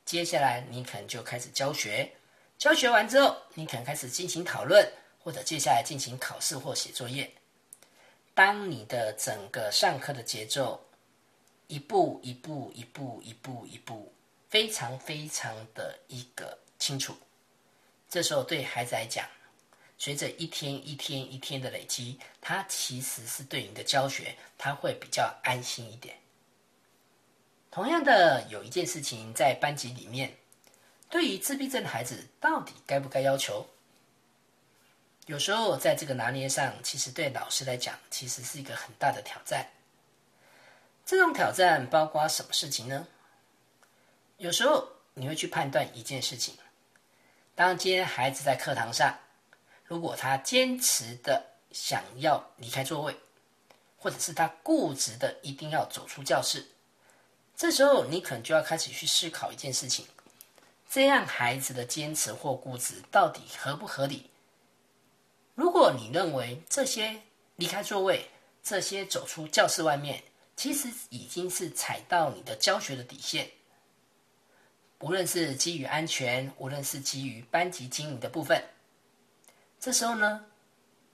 [0.03, 2.11] 接下来你可能就开始教学，
[2.57, 4.85] 教学完之后，你可能开始进行讨论，
[5.23, 7.31] 或者接下来进行考试或写作业。
[8.33, 10.85] 当你的整个上课的节奏
[11.67, 14.11] 一步一步、一步一步、一步，
[14.49, 17.17] 非常非常的一个清楚，
[18.09, 19.25] 这时候对孩子来讲。
[19.99, 26.15] 随着一天一天一天的累积，他其实是对你的教学，他会比较安心一点。
[27.71, 30.37] 同样的，有一件事情在班级里面，
[31.09, 33.67] 对于自闭症的孩子，到底该不该要求？
[35.25, 39.67] 有时候在这个拿捏上，其实对老师来讲，其实是一个很大的挑战。
[41.07, 43.07] 这种挑战包括什么事情呢？
[44.37, 46.55] 有时候你会去判断一件事情，
[47.55, 49.17] 当今天孩子在课堂上。
[49.85, 53.15] 如果他坚持的想要离开座位，
[53.97, 56.67] 或者是他固执的一定要走出教室，
[57.55, 60.05] 这时候你可能就要开始去思考一件事情：
[60.89, 64.29] 这样孩子的坚持或固执到底合不合理？
[65.55, 67.21] 如果你认为这些
[67.55, 68.29] 离开座位、
[68.61, 70.21] 这些走出教室外面，
[70.57, 73.49] 其实已经是踩到你的教学的底线，
[74.99, 78.63] 无论是基于安全，无论是基于班级经营的部分。
[79.79, 80.45] 这时候呢，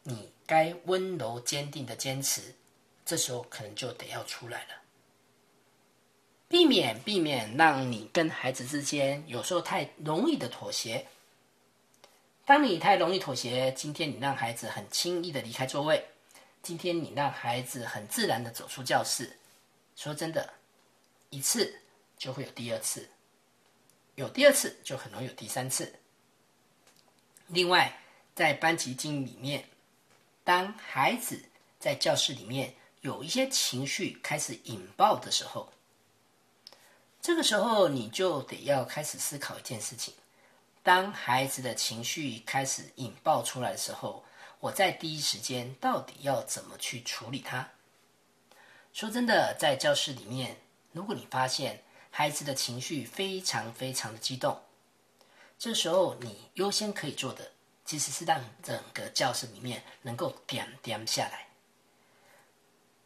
[0.04, 2.56] 你该温柔坚定的坚持，
[3.06, 4.70] 这时候可能就得要出来了，
[6.48, 11.06] 避免避免让你跟孩子之间有时候太容易的妥协。
[12.46, 16.06] 当你太容易妥协，今天你让孩子很轻易的离开座位，
[16.62, 19.38] 今天你让孩子很自然的走出教室，
[19.96, 20.54] 说真的，
[21.30, 21.82] 一次
[22.18, 23.10] 就会有第二次，
[24.16, 26.00] 有第二次就很容易有第三次。
[27.48, 28.00] 另外。
[28.36, 29.64] 在班级经营里面，
[30.44, 31.40] 当孩子
[31.78, 35.72] 在教室里面有一些情绪开始引爆的时候，
[37.22, 40.16] 这个时候你就得要开始思考一件事情：
[40.82, 44.26] 当孩子的情绪开始引爆出来的时候，
[44.60, 47.70] 我在第一时间到底要怎么去处理它？
[48.94, 50.58] 说真的，在教室里面，
[50.92, 51.84] 如果你发现
[52.16, 54.62] 孩子的情绪非常非常的激动，
[55.58, 57.52] 这时候你优先可以做的。
[57.86, 61.48] 其实是让整个教室里面能够点点下来。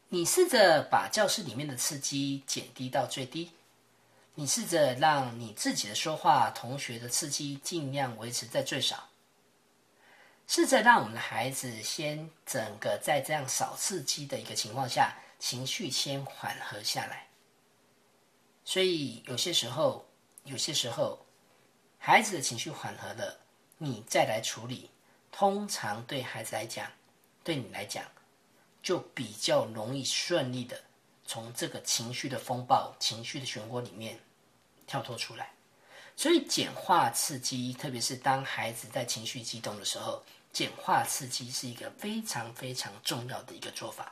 [0.09, 3.53] 你试着把教室里面的刺激减低到最低，
[4.35, 9.09] 你试着让你自己的说话、同学的刺激尽量维持在最少。
[10.47, 17.26] 试着让我们的孩子先整个在这样少刺激的一个情况下，情绪先缓和下来。
[18.67, 20.05] 所以有些时候，
[20.43, 21.25] 有些时候，
[21.97, 23.39] 孩子的情绪缓和了。
[23.77, 24.91] 你再来处理，
[25.31, 26.91] 通常对孩子来讲，
[27.45, 28.03] 对你来讲，
[28.83, 30.83] 就比较容易顺利的
[31.23, 34.19] 从这个情绪的风暴、情绪的漩涡里面
[34.85, 35.53] 跳脱出来。
[36.17, 44.11] 所以，简化刺激，特别是当孩子在情绪激动的时候，简化刺激是一个非常非常重要的一个做法。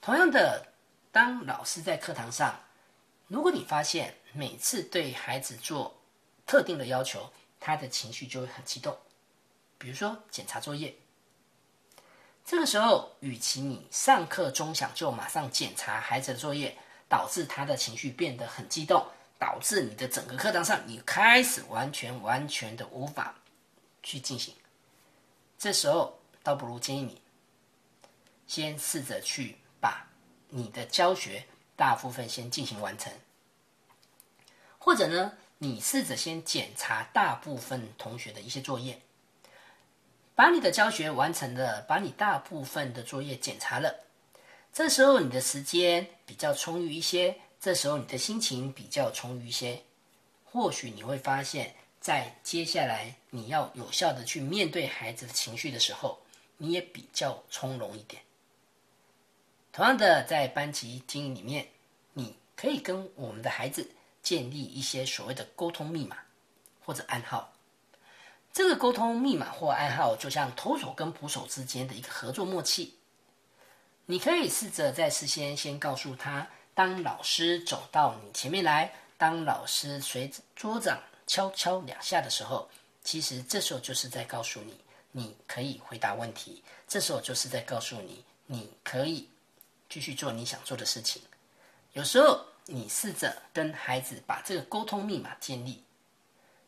[0.00, 0.64] 同样的，
[1.10, 2.56] 当老师在课堂上，
[3.28, 6.00] 如果你发现每次对孩子做
[6.46, 8.96] 特定的要求，他的情绪就会很激动。
[9.78, 10.94] 比如说检查作业，
[12.44, 16.76] 这个时候，与其你上课钟响就马上检查孩子的作业，
[17.08, 19.06] 导致他的情绪变得很激动。
[19.38, 23.34] 导致你的整个课堂上，你开始完全完全的无法
[24.02, 24.54] 去进行。
[25.58, 27.20] 这时候，倒不如建议你
[28.46, 30.08] 先试着去把
[30.48, 33.12] 你的教学大部分先进行完成，
[34.78, 39.00] 或者呢，你试着先检查大部分同学的一些作业，
[40.34, 43.94] 把你的教学完成了，把你大部分的作业检查了。
[44.72, 47.38] 这时候，你的时间比较充裕一些。
[47.58, 49.82] 这时候你的心情比较充裕一些，
[50.44, 56.20] 或许你会发现，在接下来你要有效的去面对孩子的情绪的时候，
[56.58, 58.22] 你也比较从容一点。
[59.76, 61.68] 同样的，在班级经营里面，
[62.14, 63.86] 你可以跟我们的孩子
[64.22, 66.16] 建立一些所谓的沟通密码
[66.82, 67.52] 或者暗号。
[68.54, 72.94] 这个沟通密码或暗号，就像投手跟捕手之间的一个合作默契。
[74.06, 76.48] 你可以试着在事先先告诉他。
[76.72, 82.66] 当老师走到你前面来，当老师随桌掌敲敲两下的时候，
[83.04, 84.80] 其实这时候就是在告诉你，
[85.12, 86.64] 你可以回答问题。
[86.88, 89.28] 这时候就是在告诉你，你可以
[89.88, 91.22] 继续做你想做的事情。
[91.92, 95.82] 有时候你试着跟孩子把这个沟通密码建立，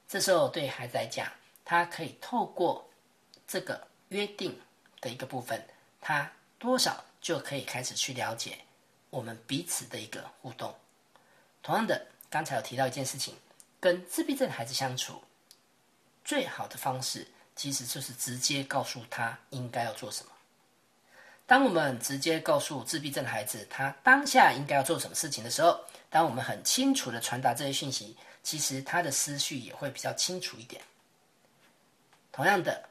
[0.08, 1.30] 这时候对孩子来讲，
[1.64, 2.88] 他可以透过
[3.46, 4.58] 这个约定
[5.00, 5.62] 的一个部分，
[6.00, 8.58] 他多少就可以开始去了解。
[9.10, 10.74] 我们彼此的一个互动。
[11.62, 13.34] 同样的，刚才有提到一件事情，
[13.80, 15.22] 跟自闭症孩子相处，
[16.24, 17.26] 最好的方式
[17.56, 20.32] 其实就是直接告诉他应该要做什么。
[21.48, 25.80] 当我们直接告诉自闭症孩子他当下应该要做什么事情的时候，
[26.10, 30.82] 当我们很清楚的传达这些讯息，其实他的思绪也会比较清楚一点。
[32.30, 32.86] 同样的，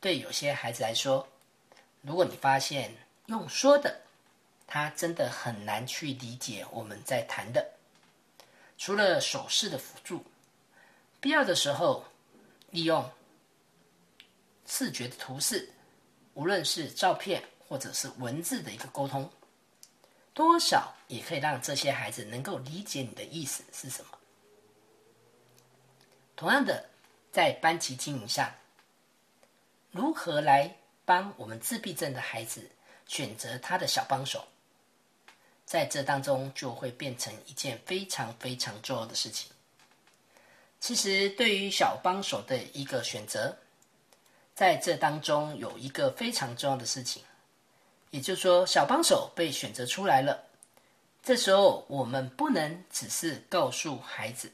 [0.00, 1.24] 对有些孩子来说，
[2.02, 2.92] 如果你发现
[3.26, 4.00] 用说的，
[4.66, 7.64] 他真的很难去理解我们在谈的。
[8.76, 10.24] 除了手势的辅助，
[11.20, 12.04] 必要的时候
[12.70, 13.08] 利用
[14.66, 15.70] 视觉的图示，
[16.34, 19.30] 无论是照片或者是文字的一个沟通，
[20.32, 24.18] 多少也可以让这些孩子能够理解你的意思是什么。
[26.36, 26.88] 同样的，
[27.32, 28.52] 在班级经营上，
[29.90, 32.68] 如何来帮我们自闭症的孩子
[33.06, 34.44] 选择他的小帮手？
[35.64, 39.50] 在这当中就会变成一件非常非常重要的事情。
[40.78, 43.56] 其实，对于小帮手的一个选择，
[44.54, 47.22] 在这当中有一个非常重要的事情，
[48.14, 50.40] 也就是说，小帮手被选择出来了。
[51.20, 54.52] 这时候，我们不能只是告诉孩子，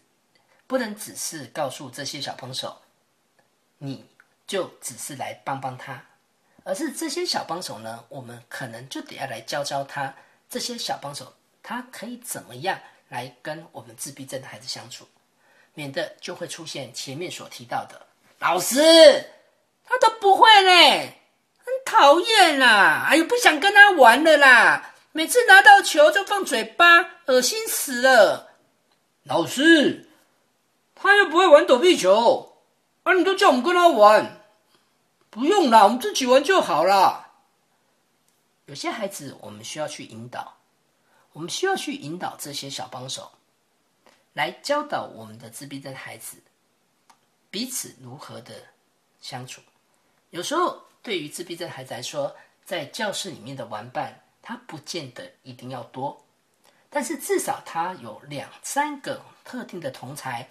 [0.67, 2.81] 不能只是告诉这些小帮手，
[3.77, 4.07] 你
[4.47, 6.03] 就只是来帮帮他，
[6.65, 10.15] 而是这些小帮手呢，我们可能就得要来教教他。
[10.49, 11.31] 这些小帮手，
[11.63, 15.07] 他可以怎么样来跟我们自闭症的孩子相处，
[15.75, 18.07] 免得就会出现前面所提到的
[18.39, 18.79] 老师
[19.85, 21.20] 他都不会嘞，
[21.85, 23.07] 讨厌啦！
[23.09, 24.95] 哎呦，不想跟他玩了啦！
[25.13, 28.51] 每次拿到球就放嘴巴，恶心死了。
[29.25, 30.09] 老师
[30.95, 32.57] 他又不会玩躲避球，
[33.03, 34.41] 啊，你都叫我们跟他玩，
[35.31, 37.33] 不用啦，我们自己玩就好啦。
[38.67, 40.57] 有些孩子，我们需要去引导，
[41.33, 43.33] 我们需要去引导这些小帮手，
[44.33, 46.37] 来教导我们的自闭症孩子
[47.51, 48.55] 彼此如何的
[49.21, 49.61] 相处。
[50.31, 56.25] 有时候，对于自闭症孩子来说，在教室里面的玩伴，他不见得一定要多，
[56.89, 60.49] 但是至少他有两三个特定的同才，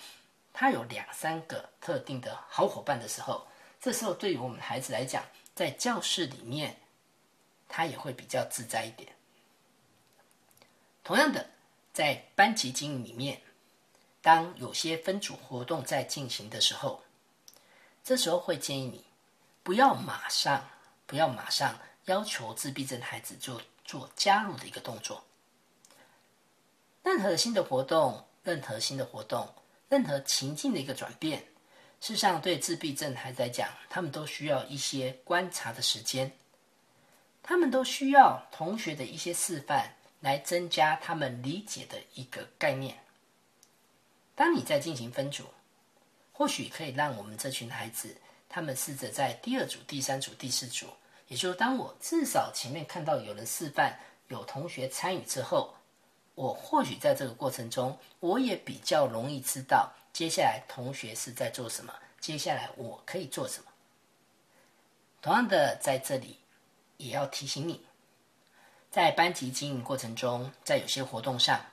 [0.54, 3.47] 他有两三个特定的好伙伴的时候，
[3.80, 5.24] 这时候对于我们孩子来讲，
[5.54, 6.76] 在教室里面。
[7.72, 9.08] 他也会比较自在一点。
[11.04, 11.52] 同样的，
[11.93, 13.39] 在班级经营里面，
[14.24, 17.04] 当有些分组活动在进行的时候，
[18.04, 19.06] 这时候会建议你
[19.70, 20.68] 不要马上、
[21.06, 25.24] 不要马上要求自闭症孩子就做加入的一个动作。
[27.04, 29.48] 任何新的活动、任何新的活动、
[29.88, 31.38] 任何情境的一个转变，
[32.02, 36.36] 事实上，对自闭症孩子来讲，他们都需要一些观察的时间，
[37.44, 42.98] 他们都需要同学的一些示范来增加他们理解的一个概念。
[44.34, 45.44] 当你在进行分组，
[46.34, 48.18] 或许可以让我们这群孩子，
[48.50, 50.88] 他们试着在第二组、第三组、第四组，
[51.28, 53.93] 也就是当我至少前面看到有人示范，
[54.28, 55.74] 有同学参与之后，
[56.34, 59.93] 我或许在这个过程中，我也比较容易知道。
[60.12, 61.93] 接下来同学是在做什么？
[62.20, 63.72] 接下来我可以做什么？
[65.22, 66.38] 同样的，在这里
[66.97, 67.86] 也要提醒你，
[68.89, 71.64] 在班级经营过程中，在有些活动上，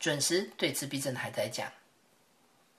[0.00, 1.72] 准时对自闭症孩子来讲，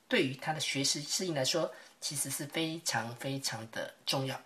[0.07, 4.39] 对于他的学习适应来说，其实是非常非常的重要。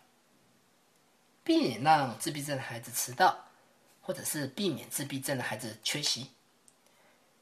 [1.44, 3.48] 避免让自闭症的孩子迟到，
[4.02, 6.30] 或者是避免自闭症的孩子缺席，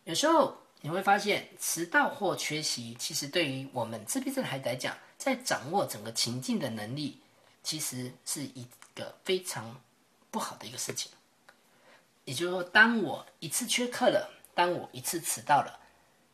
[0.03, 0.57] 有时候。
[0.82, 7.20] 你会发现，迟到或缺席，其实对于我们自闭症孩子来讲，在掌握整个情境的能力，
[7.62, 9.82] 其实是一个非常
[10.32, 11.12] 不好的一个事情。
[12.24, 15.78] 也就是说，当我一次缺课了，当我一次迟到了，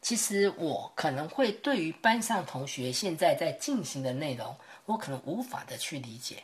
[0.06, 6.44] 其实我可能会对于班上同学现在在进行的内容，我可能无法的去理解。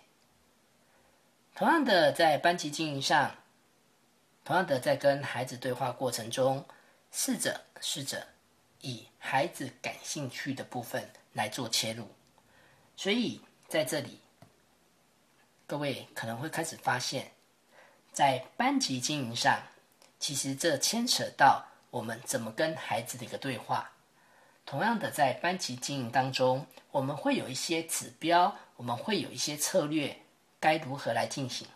[1.53, 3.35] 同样的，在班级经营上，
[4.43, 6.65] 同样的在跟孩子对话过程中。
[7.11, 8.25] 试着试着
[8.79, 12.07] 以孩子感兴趣的部分来做切入，
[12.95, 14.17] 所以在这里，
[15.67, 17.31] 各位可能会开始发现，
[18.11, 19.61] 在班级经营上，
[20.19, 23.91] 其实这牵扯到我们怎么跟孩子的一个对话。
[24.65, 30.17] 同样的，在班级经营当中，我们会有一些指标，我们会有一些策略，
[30.59, 31.67] 该如何来进行？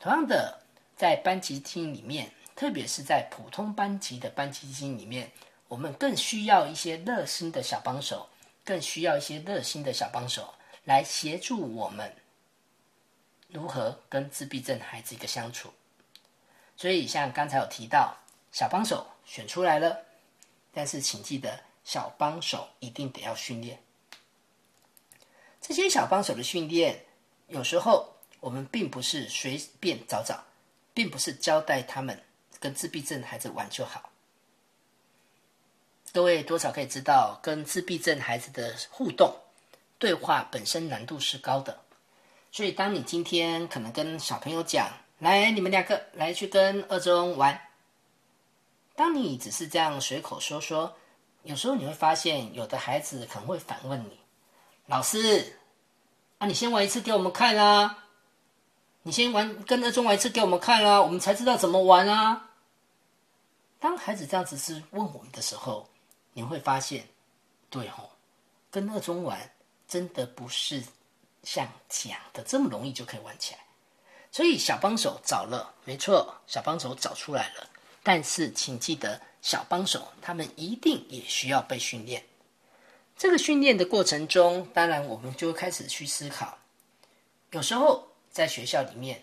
[0.00, 0.62] 同样的，
[0.96, 2.32] 在班级经营里面。
[2.58, 5.30] 特别是在普通班级的班级经营里面，
[5.68, 8.28] 我们更需要一些热心的小帮手，
[8.64, 12.12] 更需要一些热心的小帮手来协助我们
[13.46, 15.72] 如何跟自闭症孩子一个相处。
[16.76, 18.16] 所以，像刚才有提到，
[18.58, 19.96] 小帮手选出来了，
[20.72, 23.80] 但是请记得，小帮手一定得要训练。
[25.60, 27.04] 这些小帮手的训练，
[27.46, 30.42] 有时候我们并不是随便找找，
[30.92, 32.20] 并不是交代他们。
[32.58, 34.10] 跟自闭症孩子玩就好。
[36.12, 39.32] 各位多少可以知道，跟自闭症孩子的互动
[40.00, 41.80] 对话本身难度是高的，
[42.50, 44.90] 所以当你今天可能跟小朋友讲
[45.20, 47.56] ：“来，你们两个来去跟二中玩。”
[48.98, 50.92] 当你只是这样随口说说，
[51.44, 54.18] 有时候你会发现，有的孩子可能会反问你
[54.86, 55.56] ：“老师，
[56.38, 58.06] 啊，你先玩一次给我们看啊！
[59.04, 62.50] 你先玩跟二中玩一次给我们看啊，我们才知道怎么玩啊！”
[63.78, 65.88] 当孩子这样子是问我们的时候，
[66.32, 67.06] 你会发现，
[67.70, 68.10] 对吼，
[68.68, 69.48] 跟二中玩
[69.86, 70.82] 真的不是
[71.44, 73.60] 像讲的这么容易就可以玩起来。
[74.32, 77.70] 所以小帮手找了，没错，小帮手找出来了。
[78.08, 82.24] 但是请记得，小帮手他们一定也需要被训练。
[83.18, 86.56] 这个训练的过程中，当然我们就开始去思考，
[87.50, 89.22] 有时候在学校里面，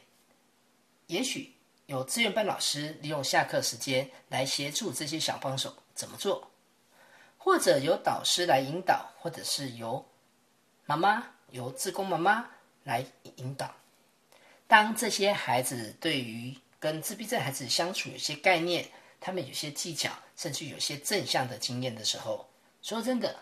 [1.07, 1.51] 也许。
[1.87, 6.51] 有资源班老师利用下课时间来协助这些小帮手怎么做，
[7.37, 10.03] 或者由导师来引导，或者是由
[10.85, 12.47] 妈妈、由自工妈妈
[12.83, 13.05] 来
[13.37, 13.71] 引导。
[14.67, 16.55] 当这些孩子对于
[16.85, 18.87] 跟自闭症孩子相处有些概念，
[19.19, 22.47] 他们有些技巧，甚至有些正向的经验的时候，
[22.83, 23.39] 说真的，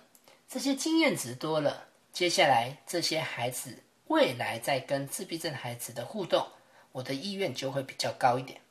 [0.48, 6.48] 这些经验值多了，接下来这些孩子未来在跟自闭症孩子的互动。
[6.94, 8.62] 我的意愿就会比较高一点。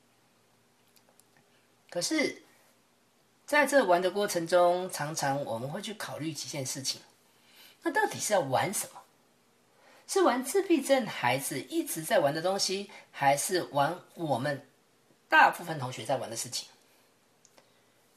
[1.90, 2.42] 可是，
[3.44, 7.02] 在这玩的过程中，常常我们会去考虑几件事情。
[7.82, 9.01] 那到底是要玩什么？
[10.12, 14.68] 是玩自闭症孩子一直在玩的东西，还是玩我们
[15.26, 16.68] 大部分同学在玩的事情？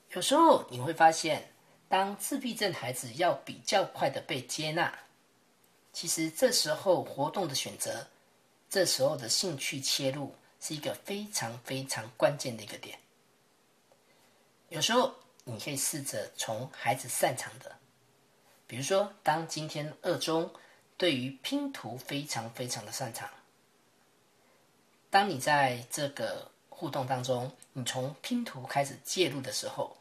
[0.10, 1.54] 有时候你会发现，
[1.88, 4.94] 当自闭症孩子要比较快的被接纳，
[5.94, 8.06] 其实这时候活动的选择。
[8.70, 13.00] 这时候的兴趣切入是一个非常非常关键的一个点。
[14.68, 15.16] 有时候
[15.46, 17.74] 你可以试着从孩子擅长的，
[18.68, 20.52] 比如说，当今天二中
[20.98, 23.30] 对于拼图非常非常的擅长，
[25.10, 29.96] 当你在这个互动当中，你从拼图开始介入的时候，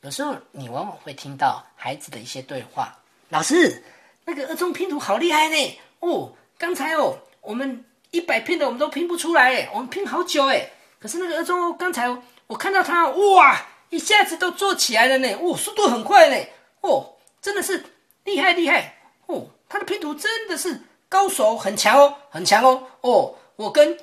[0.00, 2.98] 有时候你往往会听到孩子的一些对话
[3.30, 3.82] ：“老师，
[4.24, 5.80] 那个二中拼图好厉害呢！
[6.00, 10.68] 哦，刚才哦，我们。”一百片的我们都拼不出来哎，我们拼好久哎。
[11.00, 12.06] 可是那个二中刚才
[12.46, 16.46] 我看到他哇，一下子都做起来了呢，哦，速度很快呢，
[16.82, 17.82] 哦，真的是
[18.24, 23.98] 厉害厉害哦，他的拼图真的是高手，很强哦，很强哦哦，我跟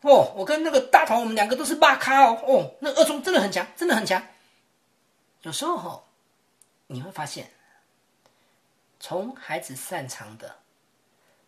[0.00, 4.20] 哦我跟那个大头，我们两个都是大咖哦哦，那二中真的很强，真的很强。
[5.42, 6.02] 有时候哈，
[6.88, 7.52] 你会发现，
[8.98, 10.56] 从孩子擅长的，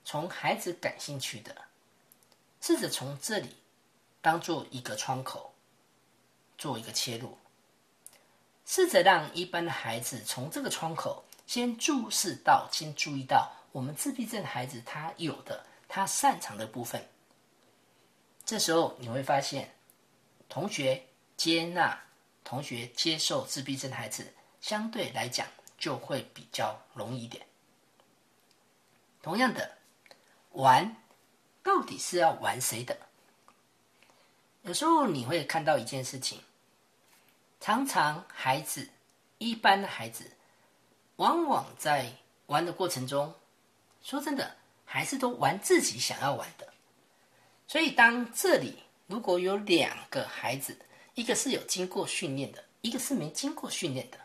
[0.05, 1.53] 从孩子感兴趣的，
[2.61, 3.57] 试着从这里
[4.21, 5.53] 当做一个窗口，
[6.57, 7.37] 做一个切入。
[8.65, 17.03] 试着让一般的孩子从这个窗口先注视到，先注意到我们自闭症孩子他有的他擅长的部分。
[18.45, 19.75] 这时候你会发现，
[20.47, 21.03] 同学
[21.39, 21.99] 接纳、
[22.45, 24.31] 同学接受自闭症孩子，
[24.61, 25.47] 相对来讲
[25.79, 27.47] 就会比较容易一点。
[29.23, 29.79] 同样的，
[30.53, 30.97] 玩
[31.63, 32.95] 到底是要玩谁的？
[34.65, 36.43] 有时候你会看到一件事情。
[37.59, 38.91] 常常，孩子
[39.39, 40.31] 一般的孩子，
[41.19, 42.12] 往往在
[42.47, 43.35] 玩的过程中，
[44.03, 46.66] 说真的，还是都玩自己想要玩的。
[47.66, 50.79] 所以，当这里如果有两个孩子，
[51.14, 54.19] 一个是有经过训练的，一个是没经过训练的，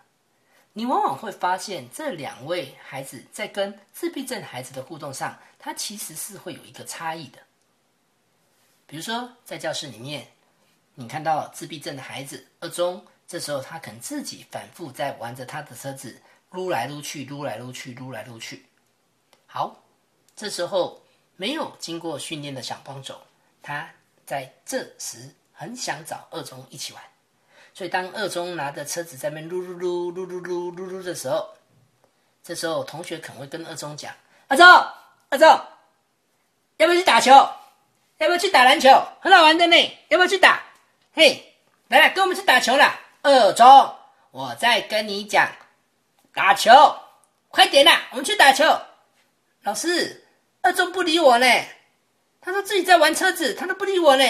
[0.73, 7.39] 你往往会发现这两位孩子在跟自闭症孩子的互动上，他其实是会有一个差异的。
[8.85, 10.27] 比如说，在教室里面，
[10.93, 13.03] 你看到自闭症的孩子二中。
[13.25, 16.21] 这时候，他可能自己反复在玩着他的车子，
[16.53, 18.65] 撸来撸去，撸来撸去，撸来撸去。
[19.47, 19.75] 好，
[20.35, 21.01] 这时候
[21.35, 23.19] 没有经过训练的小帮手，
[23.63, 23.89] 他
[24.23, 27.01] 在这时很想找二中一起玩。
[27.73, 31.49] 所以，当二中拿着车子在那撸撸撸撸撸撸撸撸的时候，
[32.43, 34.13] 这时候同学可能会跟二中讲
[34.47, 34.63] ：“二中，
[35.29, 35.47] 二中，
[36.77, 37.31] 要不要去打球？
[37.31, 38.89] 要不要去打篮球？
[39.21, 39.75] 很好玩的呢，
[40.09, 40.61] 要不要去打？
[41.13, 41.55] 嘿，
[41.87, 43.95] 来来，跟我们去打球啦！”二中，
[44.29, 45.49] 我在跟你讲
[46.35, 46.71] 打球，
[47.49, 48.65] 快点啦，我们去打球。
[49.61, 50.25] 老师，
[50.63, 51.45] 二中不理我呢，
[52.41, 54.25] 他说自己在玩车子，他都不理我呢。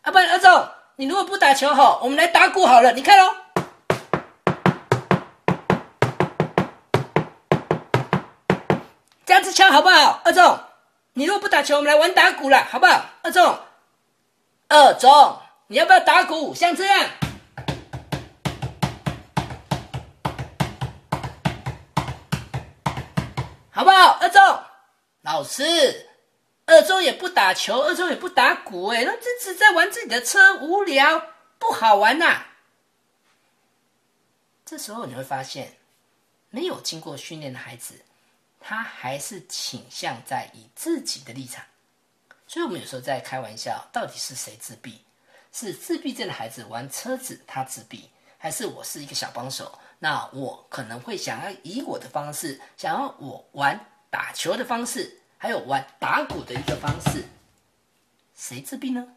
[0.00, 3.36] 啊，不然二中，你如果不打球好，我们来打鼓好了，你看喽。
[9.24, 10.20] 这样子敲好不好？
[10.24, 10.58] 二中，
[11.12, 13.00] 你如果不打球，我们来玩打鼓了，好不好？
[13.22, 13.60] 二中，
[14.68, 16.52] 二中，你要不要打鼓？
[16.52, 17.06] 像这样。
[23.74, 24.18] 好不好？
[24.20, 24.40] 二中
[25.22, 26.10] 老师，
[26.66, 32.44] 二中也不打球，二中也不打鼓，哎，那这只在玩自己的车，无聊，不好玩呐。
[34.66, 35.78] 这时候你会发现，
[36.50, 37.98] 没有经过训练的孩子，
[38.60, 41.64] 他还是倾向在以自己的立场。
[42.46, 45.02] 所以我们有时候在开玩笑，到底是谁自闭？
[45.50, 49.78] 是自闭症的孩子玩车子他自闭，还是我是一个小帮手？
[50.02, 53.78] 那我可能会想要以我的方式，想要我玩
[54.10, 57.24] 打球的方式，还有玩打鼓的一个方式，
[58.34, 59.14] 谁自闭呢？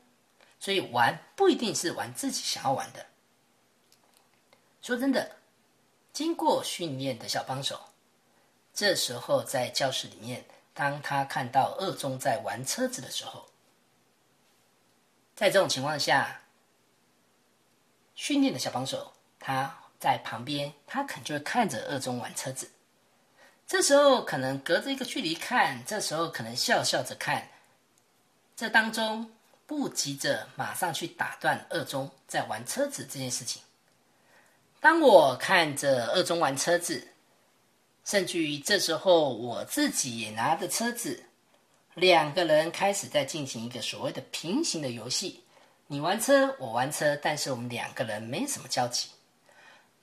[0.60, 3.04] 所以玩不一定是玩自己想要玩的。
[4.84, 5.38] 说真的，
[6.14, 7.82] 经过训练的小帮手，
[8.72, 13.50] 这时候在教室里面，当他看到二中在玩车子的时候，
[15.34, 16.42] 在这种情况下，
[18.14, 19.80] 训练的小帮手他。
[20.06, 22.70] 在旁边，他可能就会看着二中玩车子。
[23.66, 27.50] 这时候可能隔着一个距离看，这时候可能笑笑着看。
[28.56, 29.28] 这当中
[29.66, 33.60] 不急着马上去打断二中在玩车子这件事情。
[34.80, 37.08] 当我看着二中玩车子，
[38.04, 41.20] 甚至于这时候我自己也拿着车子，
[41.96, 45.44] 两个人开始在进行一个所谓的平行的游戏。
[45.88, 49.10] 你玩车，我玩车，但是我们两个人没什么交集。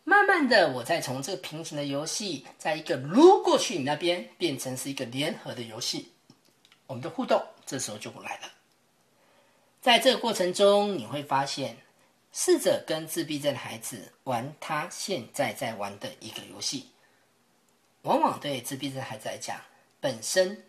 [0.05, 6.13] 慢慢的，我再从这个平行的游戏，在一个撸过去你那边，变成是一个联合的游戏，
[6.87, 8.51] 我们的互动这时候就来了。
[9.81, 11.77] 在这个过程中，你会发现，
[12.33, 16.91] 试着跟自闭症孩子玩他现在在玩的一个游戏，
[18.03, 19.61] 往往对自闭症孩子来讲，
[20.01, 20.65] 本身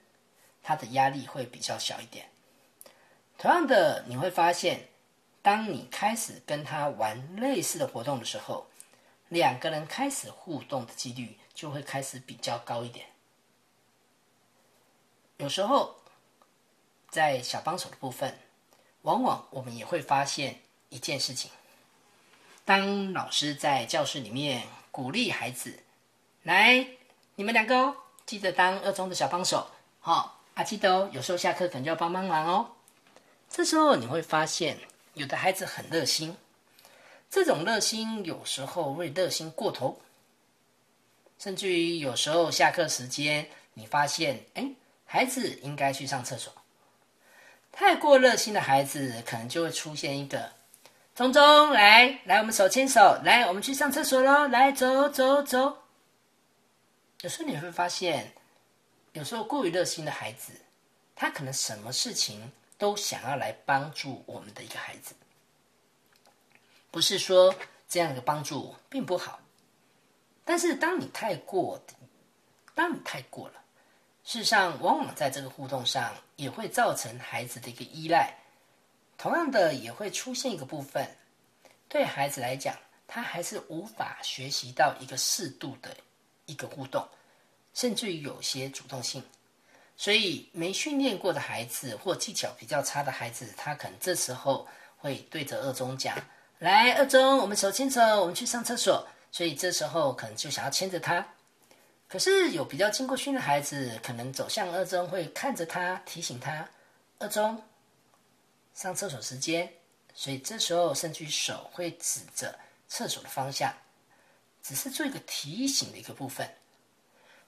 [0.61, 2.27] 他的压力会比较小一点。
[3.39, 4.87] 同样的，你会发现，
[5.41, 8.67] 当你开始跟他玩类似的活动的时候，
[9.33, 13.07] 两个人开始互动的几率就会开始比较高一点。
[15.37, 15.95] 有时候，
[17.09, 18.37] 在小帮手的部分，
[19.01, 21.49] 往往我们也会发现一件事情：
[22.63, 25.79] 当老师在教室里面鼓励孩子，
[26.43, 26.87] 来，
[27.35, 29.67] 你们两个哦，记得当二中的小帮手，
[29.99, 32.71] 好啊，记得哦，有时候下课可能就要帮帮忙哦。
[33.49, 34.77] 这时候你会发现，
[35.15, 36.37] 有的孩子很热心。
[37.33, 39.99] 这种热心有时候会热心过头，
[41.39, 44.69] 甚至于有时候下课时间，你发现，哎，
[45.03, 46.53] 孩子应该去上厕所。
[47.71, 50.51] 太过热心的孩子，可能就会出现一个，
[51.15, 55.79] 聪聪来来，我们手牵手，来，我们去上厕所喽，来，走走走。
[57.21, 58.31] 有时候你会发现，
[59.13, 60.53] 有时候过于热心的孩子，
[61.15, 65.15] 他可能什么事情都想要来帮助我们的一个孩子。
[66.93, 67.55] 不是说
[67.89, 69.39] 这样的帮助并不好，
[70.45, 71.83] 但是当你太过，
[72.75, 73.55] 当你太过了。
[74.23, 78.37] 事实上，往往在这个互动上也会造成孩子的一个依赖。
[79.17, 81.09] 同样的，也会出现一个部分，
[81.89, 82.77] 对孩子来讲，
[83.07, 85.97] 他还是无法学习到一个适度的
[86.45, 87.03] 一个互动，
[87.73, 89.23] 甚至于有些主动性。
[89.97, 96.15] 所以，没训练过的孩子或技巧比较差的孩子，他可能这时候会对着二中讲
[96.63, 101.27] ：“来，二中，我们手牵手，我们去上厕所。”所以这时候可能就想要牵着他。
[102.07, 106.65] 可是有比较经过训练的孩子，可能走向二中会看着他，提醒他
[107.19, 107.61] 二中
[108.73, 109.69] 上厕所时间，
[110.15, 112.57] 所以这时候甚至手会指着
[112.87, 113.75] 厕所的方向，
[114.61, 116.49] 只是做一个提醒的一个部分。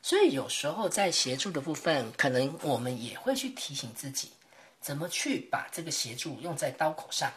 [0.01, 4.33] 所以有时候在协助的部分，可能我们也会去提醒自己，
[4.81, 7.31] 怎么去把这个协助用在刀口上。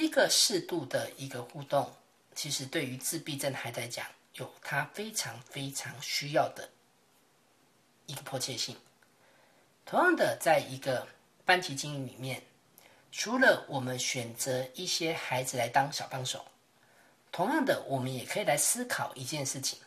[0.00, 1.94] 一个适度的一个互动，
[2.34, 4.06] 其实对于自闭症孩子来讲。
[4.34, 6.70] 有他非常非常需要的
[8.06, 8.76] 一个迫切性。
[9.84, 11.06] 同样的，在一个
[11.44, 12.40] 班级经营里面，
[13.10, 16.46] 除了我们选择一些孩子来当小帮手，
[17.32, 19.80] 同样的，我们也可以来思考一件事情：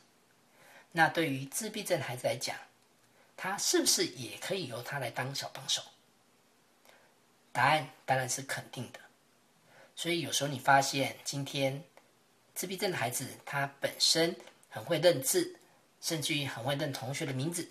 [0.92, 2.56] 那对于自闭症孩子来讲，
[3.38, 5.82] 他是不是也可以由他来当小帮手？
[7.54, 9.00] 答案当然是肯定的。
[10.04, 11.82] 所以有时候你发现今天。
[12.54, 14.36] 自闭症的孩子，他本身
[14.70, 15.56] 很会认字，
[16.02, 17.68] 甚至于很会认同学的名字。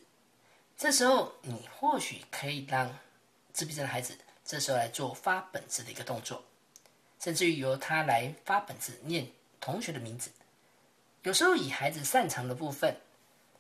[0.76, 2.92] 这时候，你或许可以让
[3.52, 6.42] 自闭症的孩子这时候来做发本子的一个动作，
[7.20, 9.24] 甚至于由他来发本子念
[9.60, 10.32] 同学的名字。
[11.22, 12.96] 有时候，以孩子擅长的部分，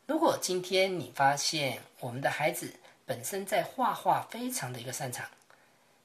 [0.06, 5.30] 如果今天你发现我们的孩子本身在画画非常的一个擅长，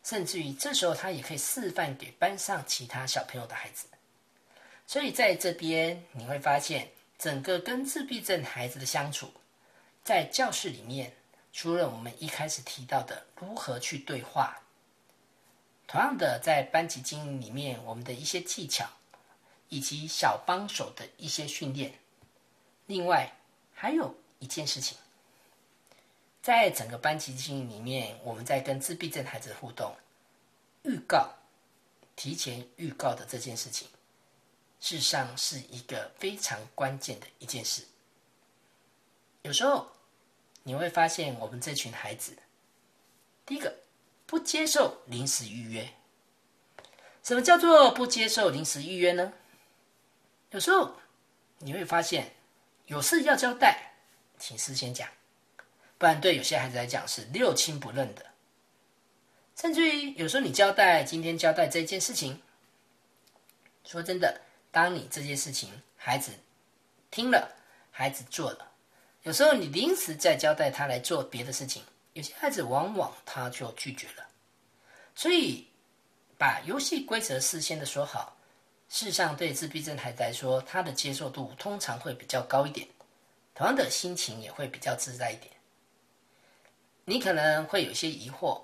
[0.08, 3.88] 甚至于这时候他也可以示范给班上其他小朋友的孩子。
[4.86, 6.89] 所以在这边你会发现，
[7.20, 9.30] 整个跟自闭症孩子的相处，
[10.05, 11.14] 在教室里面，
[11.51, 14.58] 除了我们一开始提到的如何去对话，
[15.88, 18.89] 同样的在班级经营里面，我们的一些技巧，
[19.68, 21.93] 以及小帮手的一些训练，
[22.86, 23.30] 另外
[23.74, 24.97] 还有一件事情，
[26.48, 29.93] 在整个班级经营里面，我们在跟自闭症孩子互动，
[30.84, 31.30] 预告，
[32.16, 33.86] 提前预告的这件事情。
[34.80, 37.84] 事实上是一个非常关键的一件事。
[39.41, 39.91] 有时候
[40.64, 42.32] 你会发现，我们这群孩子，
[43.45, 43.80] 第一个
[44.26, 45.86] 不接受临时预约。
[47.24, 49.34] 什么叫做不接受临时预约呢？
[50.52, 50.95] 有时候
[51.58, 52.34] 你会发现，
[52.86, 53.95] 有事要交代，
[54.39, 55.10] 请事先讲，
[55.98, 58.26] 不然对有些孩子来讲是六亲不认的。
[59.56, 62.41] 甚至于有时候你交代今天交代这件事情，
[63.84, 64.41] 说真的。
[64.70, 66.32] 当你这件事情孩子
[67.10, 67.50] 听了，
[67.89, 68.72] 孩子做了，
[69.24, 71.82] 有时候你临时再交代他来做别的事情，
[72.14, 74.28] 有些孩子往往他就拒绝了。
[75.16, 75.66] 所以，
[76.38, 78.38] 把游戏规则事先的说好，
[78.88, 82.88] 事实上对自闭症孩子来说，他的接受度通常会比较高一点，
[83.56, 85.52] 同样的心情也会比较自在一点。
[87.10, 88.62] 你可能会有些疑惑，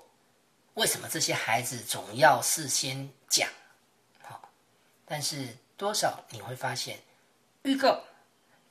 [0.74, 3.48] 为什么这些孩子总要事先讲？
[4.20, 4.50] 好，
[5.06, 5.48] 但是。
[5.76, 6.96] 多少你会发现，
[7.62, 8.00] 预告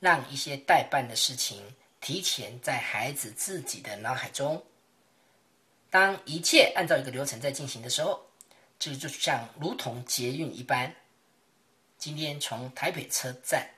[0.00, 1.62] 让一些代办的事情
[2.00, 4.60] 提前在孩子自己的脑海中。
[5.90, 8.26] 当一切按照一个流程在进行的时候，
[8.78, 10.92] 这就像如同捷运一般。
[11.98, 13.68] 今天从台北车站、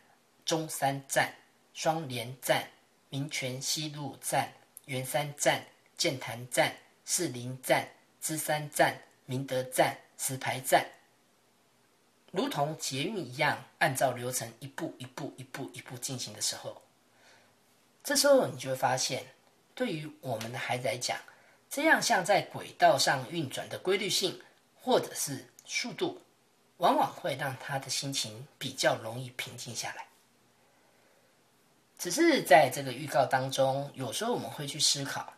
[0.44, 1.34] 中山站、
[1.74, 2.64] 双连站、
[3.08, 4.52] 民权西路站、
[4.84, 5.60] 圆山站、
[5.96, 6.74] 建潭站、
[7.04, 7.88] 士林站、
[8.20, 10.86] 芝山站、明德站、石牌站。
[12.32, 16.82] 如同捷运一样，按照流程一步一步、一步一步进行的时候，
[18.04, 19.24] 这时候你就会发现，
[19.74, 21.18] 对于我们的孩子来讲，
[21.70, 24.42] 这样像在轨道上运转的规律性
[24.74, 26.20] 或者是速度，
[26.76, 30.06] 往往会让他的心情比较容易平静下来。
[31.98, 35.32] 只是在这个预告当中，有时候我们会去思考，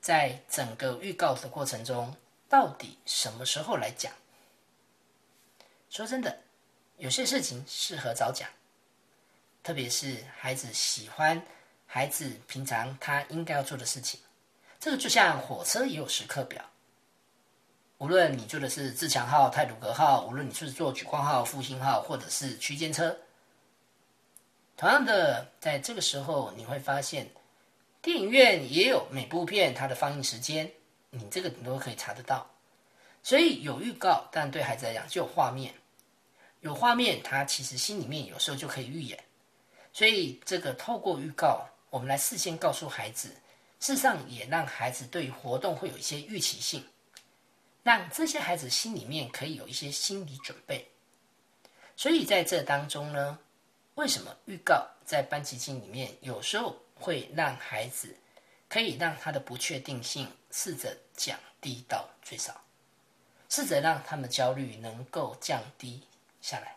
[0.00, 2.16] 在整个预告的过程中，
[2.48, 4.12] 到底什么时候来讲？
[5.90, 6.38] 说真的，
[6.96, 8.48] 有些事情适合早讲，
[9.62, 11.40] 特别是孩子喜欢
[11.86, 14.18] 孩子平常他应该要做的事情。
[14.78, 16.64] 这个就像火车也有时刻表，
[17.98, 23.14] 无论你坐的是自强号、泰鲁格号，无论你是坐莒光号、复兴号，或者是区间车，
[24.76, 27.28] 同样的，在这个时候你会发现，
[28.02, 30.70] 电影院也有每部片它的放映时间，
[31.10, 32.50] 你这个你都可以查得到。
[33.22, 35.74] 所以有预告，但对孩子来讲就有画面，
[36.60, 39.22] 有画面，他其实心里面有时候就可以预演。
[39.92, 43.28] 所以这个透过预告，我们来事先告诉孩子。
[43.80, 46.84] 事实上，也让孩子对活动会有一些预期性，
[47.82, 50.86] 让这些孩子心里面可以有一些心理准备。
[51.96, 53.38] 所以在这当中呢，
[53.96, 58.14] 为什么预告在班级经里面有时候会让孩子
[58.68, 62.62] 可以让他的不确定性试着降低到最少，
[63.48, 66.06] 试着让他们焦虑能够降低
[66.40, 66.76] 下来。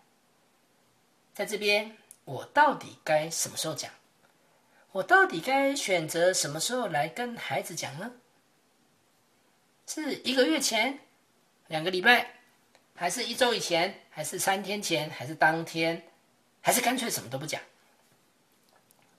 [1.33, 3.91] 在这边，我到底该什么时候讲？
[4.91, 8.11] 我到底该选择什么时候来跟孩子讲呢？
[9.87, 10.99] 是一个月前、
[11.67, 12.35] 两个礼拜，
[12.95, 16.07] 还是一周以前，还是三天前，还是当天，
[16.61, 17.59] 还是干脆什么都不讲？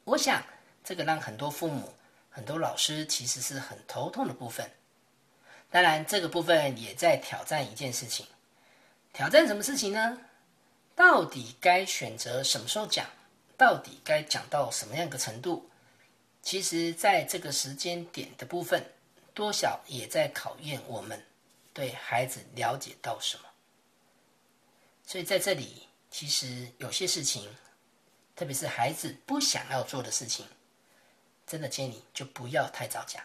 [0.04, 0.42] 我想，
[0.84, 1.94] 这个让很多父母、
[2.30, 4.70] 很多老师其实是很头痛的部分。
[5.70, 8.26] 当然，这个部分也在挑战一件事情：
[9.12, 10.18] 挑战什么事情呢？
[10.94, 13.06] 到底该选择什么时候讲？
[13.56, 15.68] 到底该讲到什么样的程度？
[16.42, 18.84] 其实，在这个时间点的部分，
[19.32, 21.24] 多少也在考验我们
[21.72, 23.44] 对孩子了解到什么。
[25.06, 27.48] 所以在这里，其实有些事情，
[28.36, 30.46] 特别是孩子不想要做的事情，
[31.46, 33.22] 真的建议就不要太早讲。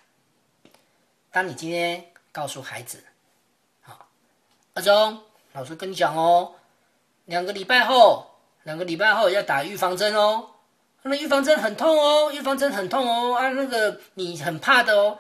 [1.32, 3.03] 当你今天告诉孩子
[3.82, 4.07] ：“好，
[4.74, 5.22] 阿忠，
[5.53, 6.53] 老师跟你讲哦，
[7.26, 8.26] 两个礼拜后。”
[8.63, 10.47] 两个礼拜后要打预防针哦，
[11.01, 15.17] 那预防针很痛哦，预防针很痛哦啊，那个你很怕的哦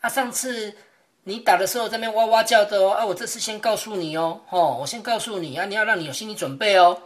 [0.00, 0.76] 啊，上次
[1.22, 7.00] 你打的时候在那边哇哇叫的哦啊，我这次先告诉你哦，哦，我先告诉你啊，你要让你有心理准备哦。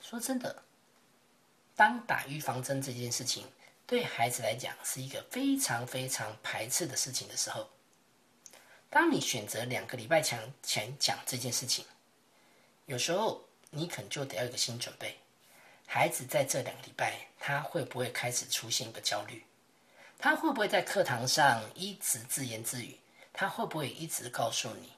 [0.00, 0.62] 说真的，
[1.74, 3.44] 当打预防针这件事情
[3.86, 7.68] 对孩子来讲是一个非常非常排斥的事情的时候，
[8.90, 11.84] 当你选择两个礼拜前前讲这件事情，
[12.86, 13.44] 有时候。
[13.76, 15.18] 你可能就得要有个心准备，
[15.84, 19.42] 孩子在这两个礼拜，他会不会开始出现一个焦虑？
[20.16, 22.96] 他会不会在课堂上一直自言自语？
[23.32, 24.92] 他会不会一直告诉你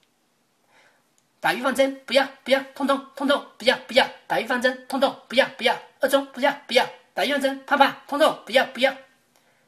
[1.41, 1.99] 打预防针？
[2.05, 8.95] 不要不要，痛痛痛痛，不要不要打预防针，痛痛不要不要，二中不要不要打预防针，怕怕痛痛不要不要。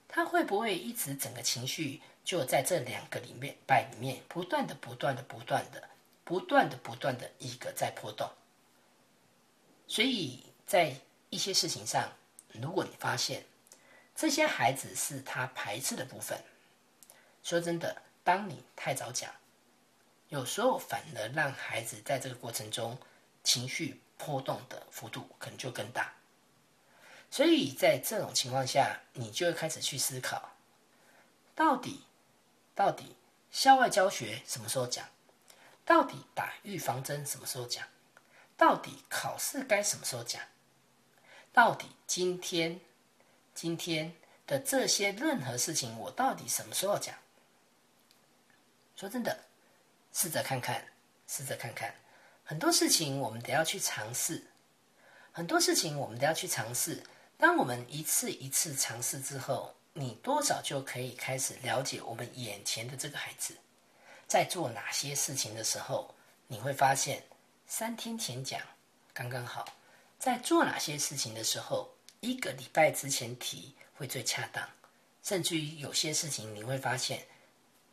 [0.07, 5.89] 他会不会一直整个情绪就在这两个里面拜里面不断的不断的不断的
[6.25, 8.31] 不断的不断的一个在波动？
[9.87, 10.95] 所以在
[11.31, 12.13] 一些事情上，
[12.53, 13.43] 如果你发现
[14.15, 16.39] 这些孩子是他排斥的部分，
[17.43, 19.33] 说真的，当你太早讲，
[20.29, 22.99] 有时候反而让孩子在这个过程中
[23.43, 26.13] 情绪波动的幅度可能就更大。
[27.31, 30.53] 所以在这种情况下，你就会开始去思考，
[31.55, 32.03] 到底
[32.75, 33.17] 到底
[33.51, 35.07] 校外教学什么时候讲？
[35.85, 37.87] 到底打预防针什么时候讲？
[38.57, 40.43] 到底考试该什么时候讲？
[41.53, 42.81] 到底今天
[43.55, 44.15] 今天
[44.47, 47.15] 的这些任何事情，我到底什么时候讲？
[48.97, 49.45] 说真的，
[50.13, 50.85] 试着看看，
[51.27, 51.95] 试着看看，
[52.45, 54.45] 很多事情我们得要去尝试，
[55.31, 57.03] 很多事情我们都要去尝试。
[57.39, 63.57] 当我们一次一次尝试之后，你多少就可以开始了解我们眼前的这个孩子
[64.27, 66.13] 在做哪些事情的时候，
[66.49, 67.23] 你会发现。
[67.71, 68.59] 三天前讲
[69.13, 69.63] 刚刚好，
[70.19, 74.67] 在做哪些事情的时候，一个礼拜之前提会最恰当。
[75.23, 77.25] 甚至于有些事情你会发现，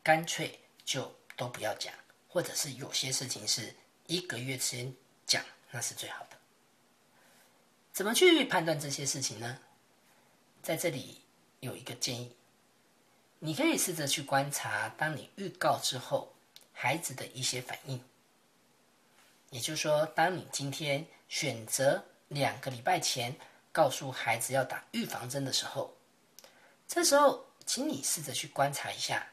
[0.01, 1.93] 干脆就都不要讲，
[2.29, 3.75] 或者是有些事情是
[4.07, 4.95] 一个月之前
[5.27, 6.34] 讲，那是最好的。
[7.95, 9.57] 怎么去判断这些事情呢？
[10.61, 11.21] 在这里
[11.61, 12.35] 有一个建议，
[13.39, 16.33] 你可以试着去观察，当你预告之后，
[16.73, 18.03] 孩子的一些反应。
[19.49, 23.33] 也就是说，当你今天选择两个礼拜前
[23.71, 25.95] 告诉孩子要打预防针的时候，
[26.89, 29.25] 这时候，请你试着去观察一下，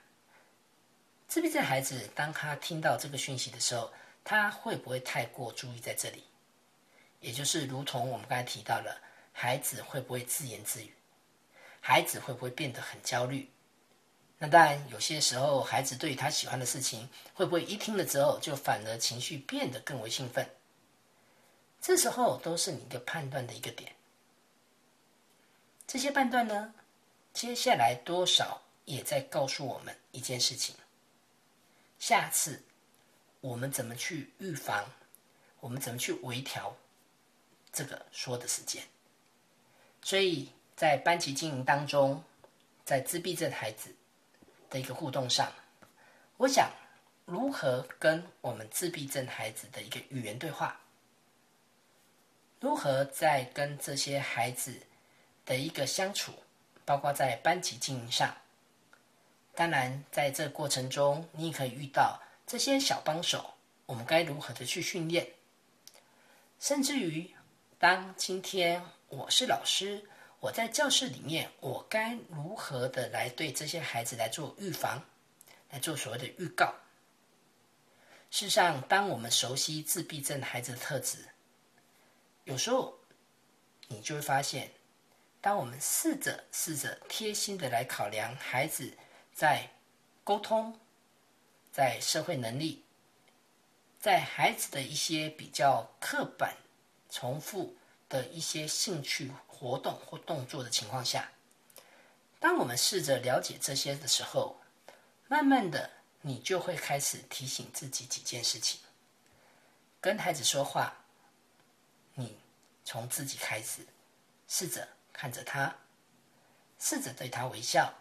[1.26, 3.92] 自闭症孩子当他听到这个讯息的时候，
[4.22, 6.22] 他会不会太过注意在这里？
[7.22, 9.00] 也就是如同我们刚才提到了，
[9.32, 10.92] 孩子会不会自言自语？
[11.80, 13.50] 孩子会不会变得很焦虑？
[14.38, 20.48] 那当然，有些时候孩子对于他喜欢的事情，会不会一听了之后就反而情绪变得更为兴奋？
[21.80, 23.92] 这时候都是你的判断的一个点。
[25.86, 26.74] 这些判断呢，
[27.32, 30.74] 接下来多少也在告诉我们一件事情：
[31.98, 32.62] 下次
[33.40, 34.90] 我们怎么去预防，
[35.60, 36.76] 我们怎么去微调
[37.72, 38.82] 这个说的时间。
[40.02, 42.22] 所以在班级经营当中，
[42.84, 43.94] 在自闭症孩子
[44.68, 45.52] 的一个互动上，
[46.36, 46.70] 我想
[47.24, 50.80] 如何跟我们自闭症孩子的一个语言对话，
[52.58, 54.80] 如何在跟这些孩子
[55.46, 56.32] 的一个相处，
[56.84, 58.36] 包括在班级经营上，
[59.54, 63.54] 当然在这过程中，你也可以遇到这些小帮手，
[63.86, 65.28] 我们该如何的去训练，
[66.58, 67.32] 甚至于
[67.83, 68.80] 当今天。
[69.09, 70.09] 我是老师，
[70.39, 75.05] 我在教室里面，我该如何的来对这些孩子来做预防，
[75.68, 76.72] 来做所谓的预告？
[78.30, 81.28] 事实上，当我们熟悉自闭症孩子的特质，
[82.45, 82.97] 有时候
[83.89, 84.70] 你就会发现，
[85.41, 88.97] 当我们试着试着贴心的来考量孩子
[89.35, 89.68] 在
[90.22, 90.78] 沟通、
[91.72, 92.85] 在社会能力、
[93.99, 96.57] 在孩子的一些比较刻板、
[97.12, 97.76] 重复。
[98.08, 101.32] 的一些兴趣活动或动作的情况下，
[102.38, 104.60] 当我们试着了解这些的时候，
[105.28, 105.90] 慢慢的，
[106.20, 108.78] 你就会开始提醒自己几件事情。
[109.98, 110.94] 跟孩子说话，
[112.14, 112.36] 你
[112.84, 113.80] 从自己开始，
[114.46, 115.74] 试着看着他，
[116.78, 117.94] 试着对他微笑，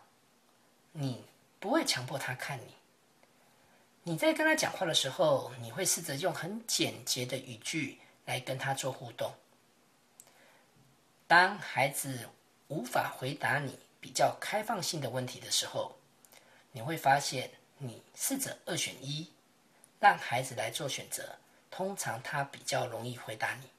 [0.92, 1.24] 你
[1.58, 2.76] 不会强迫他看你。
[4.04, 8.02] 你在跟他讲话的时候，你会试着用很简洁的语句
[8.32, 9.34] 来跟他做互动。
[11.28, 12.30] 当孩子
[12.70, 15.98] 无法回答你比较开放性的问题的时候，
[16.72, 19.30] 你会发现，你试着二选一，
[20.00, 21.38] 让孩子来做选择，
[21.70, 23.70] 通常他比较容易回答你。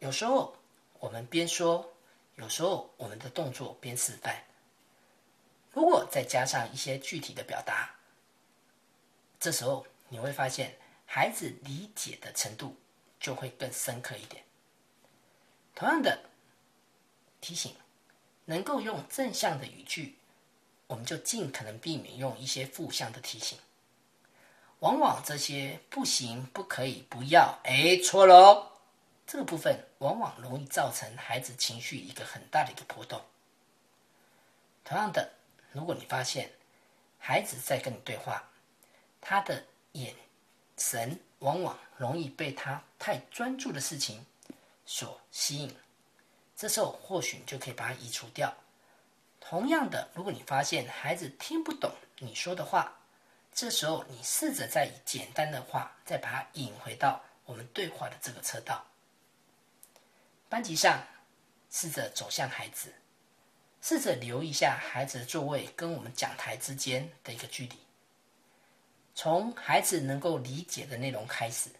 [0.00, 0.56] 有时候
[0.98, 1.94] 我们边说，
[2.34, 4.42] 有时候我们的动作边示范。
[5.70, 7.94] 如果再加上一些具体的表达，
[9.38, 10.76] 这时候你会发现，
[11.06, 12.76] 孩子理解的程度
[13.18, 14.44] 就会更深刻一点。
[15.74, 16.22] 同样的
[17.40, 17.74] 提醒，
[18.44, 20.16] 能够用正向的语句，
[20.86, 23.58] 我们就尽可能避免用一些负向的提醒。
[24.80, 28.72] 往往这些不行、不可以、不要，哎，错了哦。
[29.26, 33.20] 这个部分往往容易造成孩子情绪一个很大的一个波动。
[34.84, 35.32] 同样的，
[35.72, 36.52] 如果你发现
[37.18, 38.48] 孩子在跟你对话，
[39.20, 40.14] 他的眼
[40.76, 44.24] 神往往容易被他太专注的事情。
[44.84, 45.76] 所吸引，
[46.56, 48.54] 这时候或许你就可以把它移除掉。
[49.40, 52.96] 同样的，如果你发现孩子听不懂你说的话，
[53.52, 58.84] 这时候你试着再以简单的话再把它引回到我们对话的这个车道。
[60.48, 61.04] 班级上，
[61.70, 62.94] 试着走向孩子，
[63.82, 67.76] 试着留意一下孩子的座位跟我们讲台之间的一个距离，
[69.16, 71.70] 从孩子能够理解的内容开始，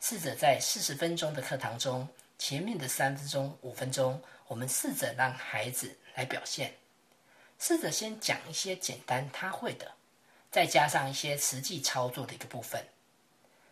[0.00, 2.08] 试着在四十分钟的课堂中。
[2.38, 6.72] 前面的三分钟、五分钟，我们试着让孩子来表现，
[7.58, 9.92] 试着先讲一些简单他会的，
[10.50, 12.82] 再加上一些实际操作的一个部分。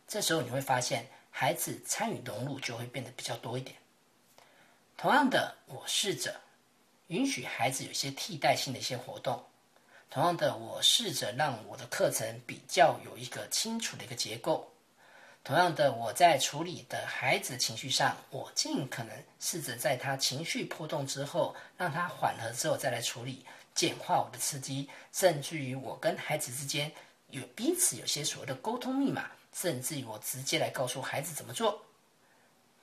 [0.06, 3.76] 这时候你会发现，孩子参与融入就会变得比较多一点。
[4.98, 6.38] 同样的，我试着
[7.06, 9.42] 允许孩子有些替代性的一些活动。
[10.10, 14.72] 同样的，我试着让我的课程比较有一个清楚的一个结构。
[15.44, 23.44] 同样的，我在处理的孩子情绪上，我尽可能试着在他情绪波动之后，让他缓和之后再来处理，
[23.74, 26.90] 简化我的刺激，甚至于我跟孩子之间
[27.28, 31.82] 有彼此有些所谓的沟通密码，甚至于我直接来告诉孩子怎么做。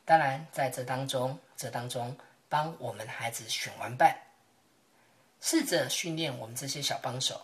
[0.06, 2.16] 当然，在这当中，这当中
[2.50, 4.16] 帮我们孩子选完伴，
[5.48, 7.40] 试着训练我们这些小帮手，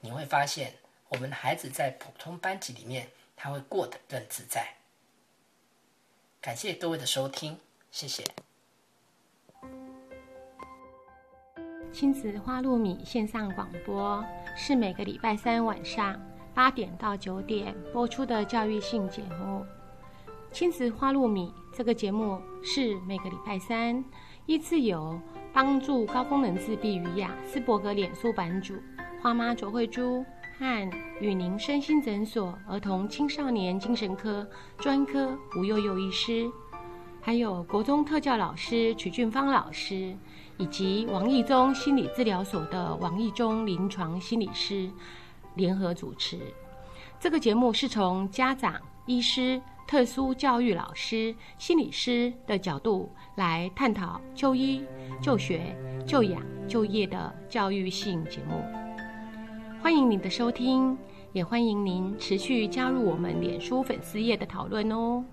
[0.00, 0.72] 你会发现，
[1.08, 3.06] 我们的孩子在普通班级里面。
[3.36, 4.66] 他会过得更自在。
[6.40, 7.58] 感谢各位的收听，
[7.90, 8.24] 谢谢。
[11.92, 14.24] 亲子花露米线上广播
[14.56, 16.18] 是每个礼拜三晚上
[16.54, 19.66] 八点到九点播出的教育性节目。
[20.50, 24.02] 亲子花露米这个节目是每个礼拜三
[24.46, 25.20] 依次由
[25.54, 28.74] 帮助高功能自闭与雅斯伯格脸书版主
[29.22, 30.24] 花妈卓慧珠。
[30.56, 30.90] 和
[31.20, 34.48] 与您身心诊所儿童青少年精神科
[34.78, 36.48] 专科吴幼幼医师，
[37.20, 40.16] 还有国中特教老师曲俊芳老师，
[40.56, 44.88] 以及王义中心理治疗所的王义中临床心理师
[45.56, 46.38] 联合主持。
[47.18, 54.84] 这个节目是从家长、医师、特殊教育老师、心理师的角度来探讨就医、
[55.20, 55.76] 就学、
[56.06, 58.62] 就养、就业的教育性节目。
[59.82, 60.96] 欢迎您的收听，
[61.32, 65.24] 也欢迎您持续加入我们脸书粉丝页的讨论哦。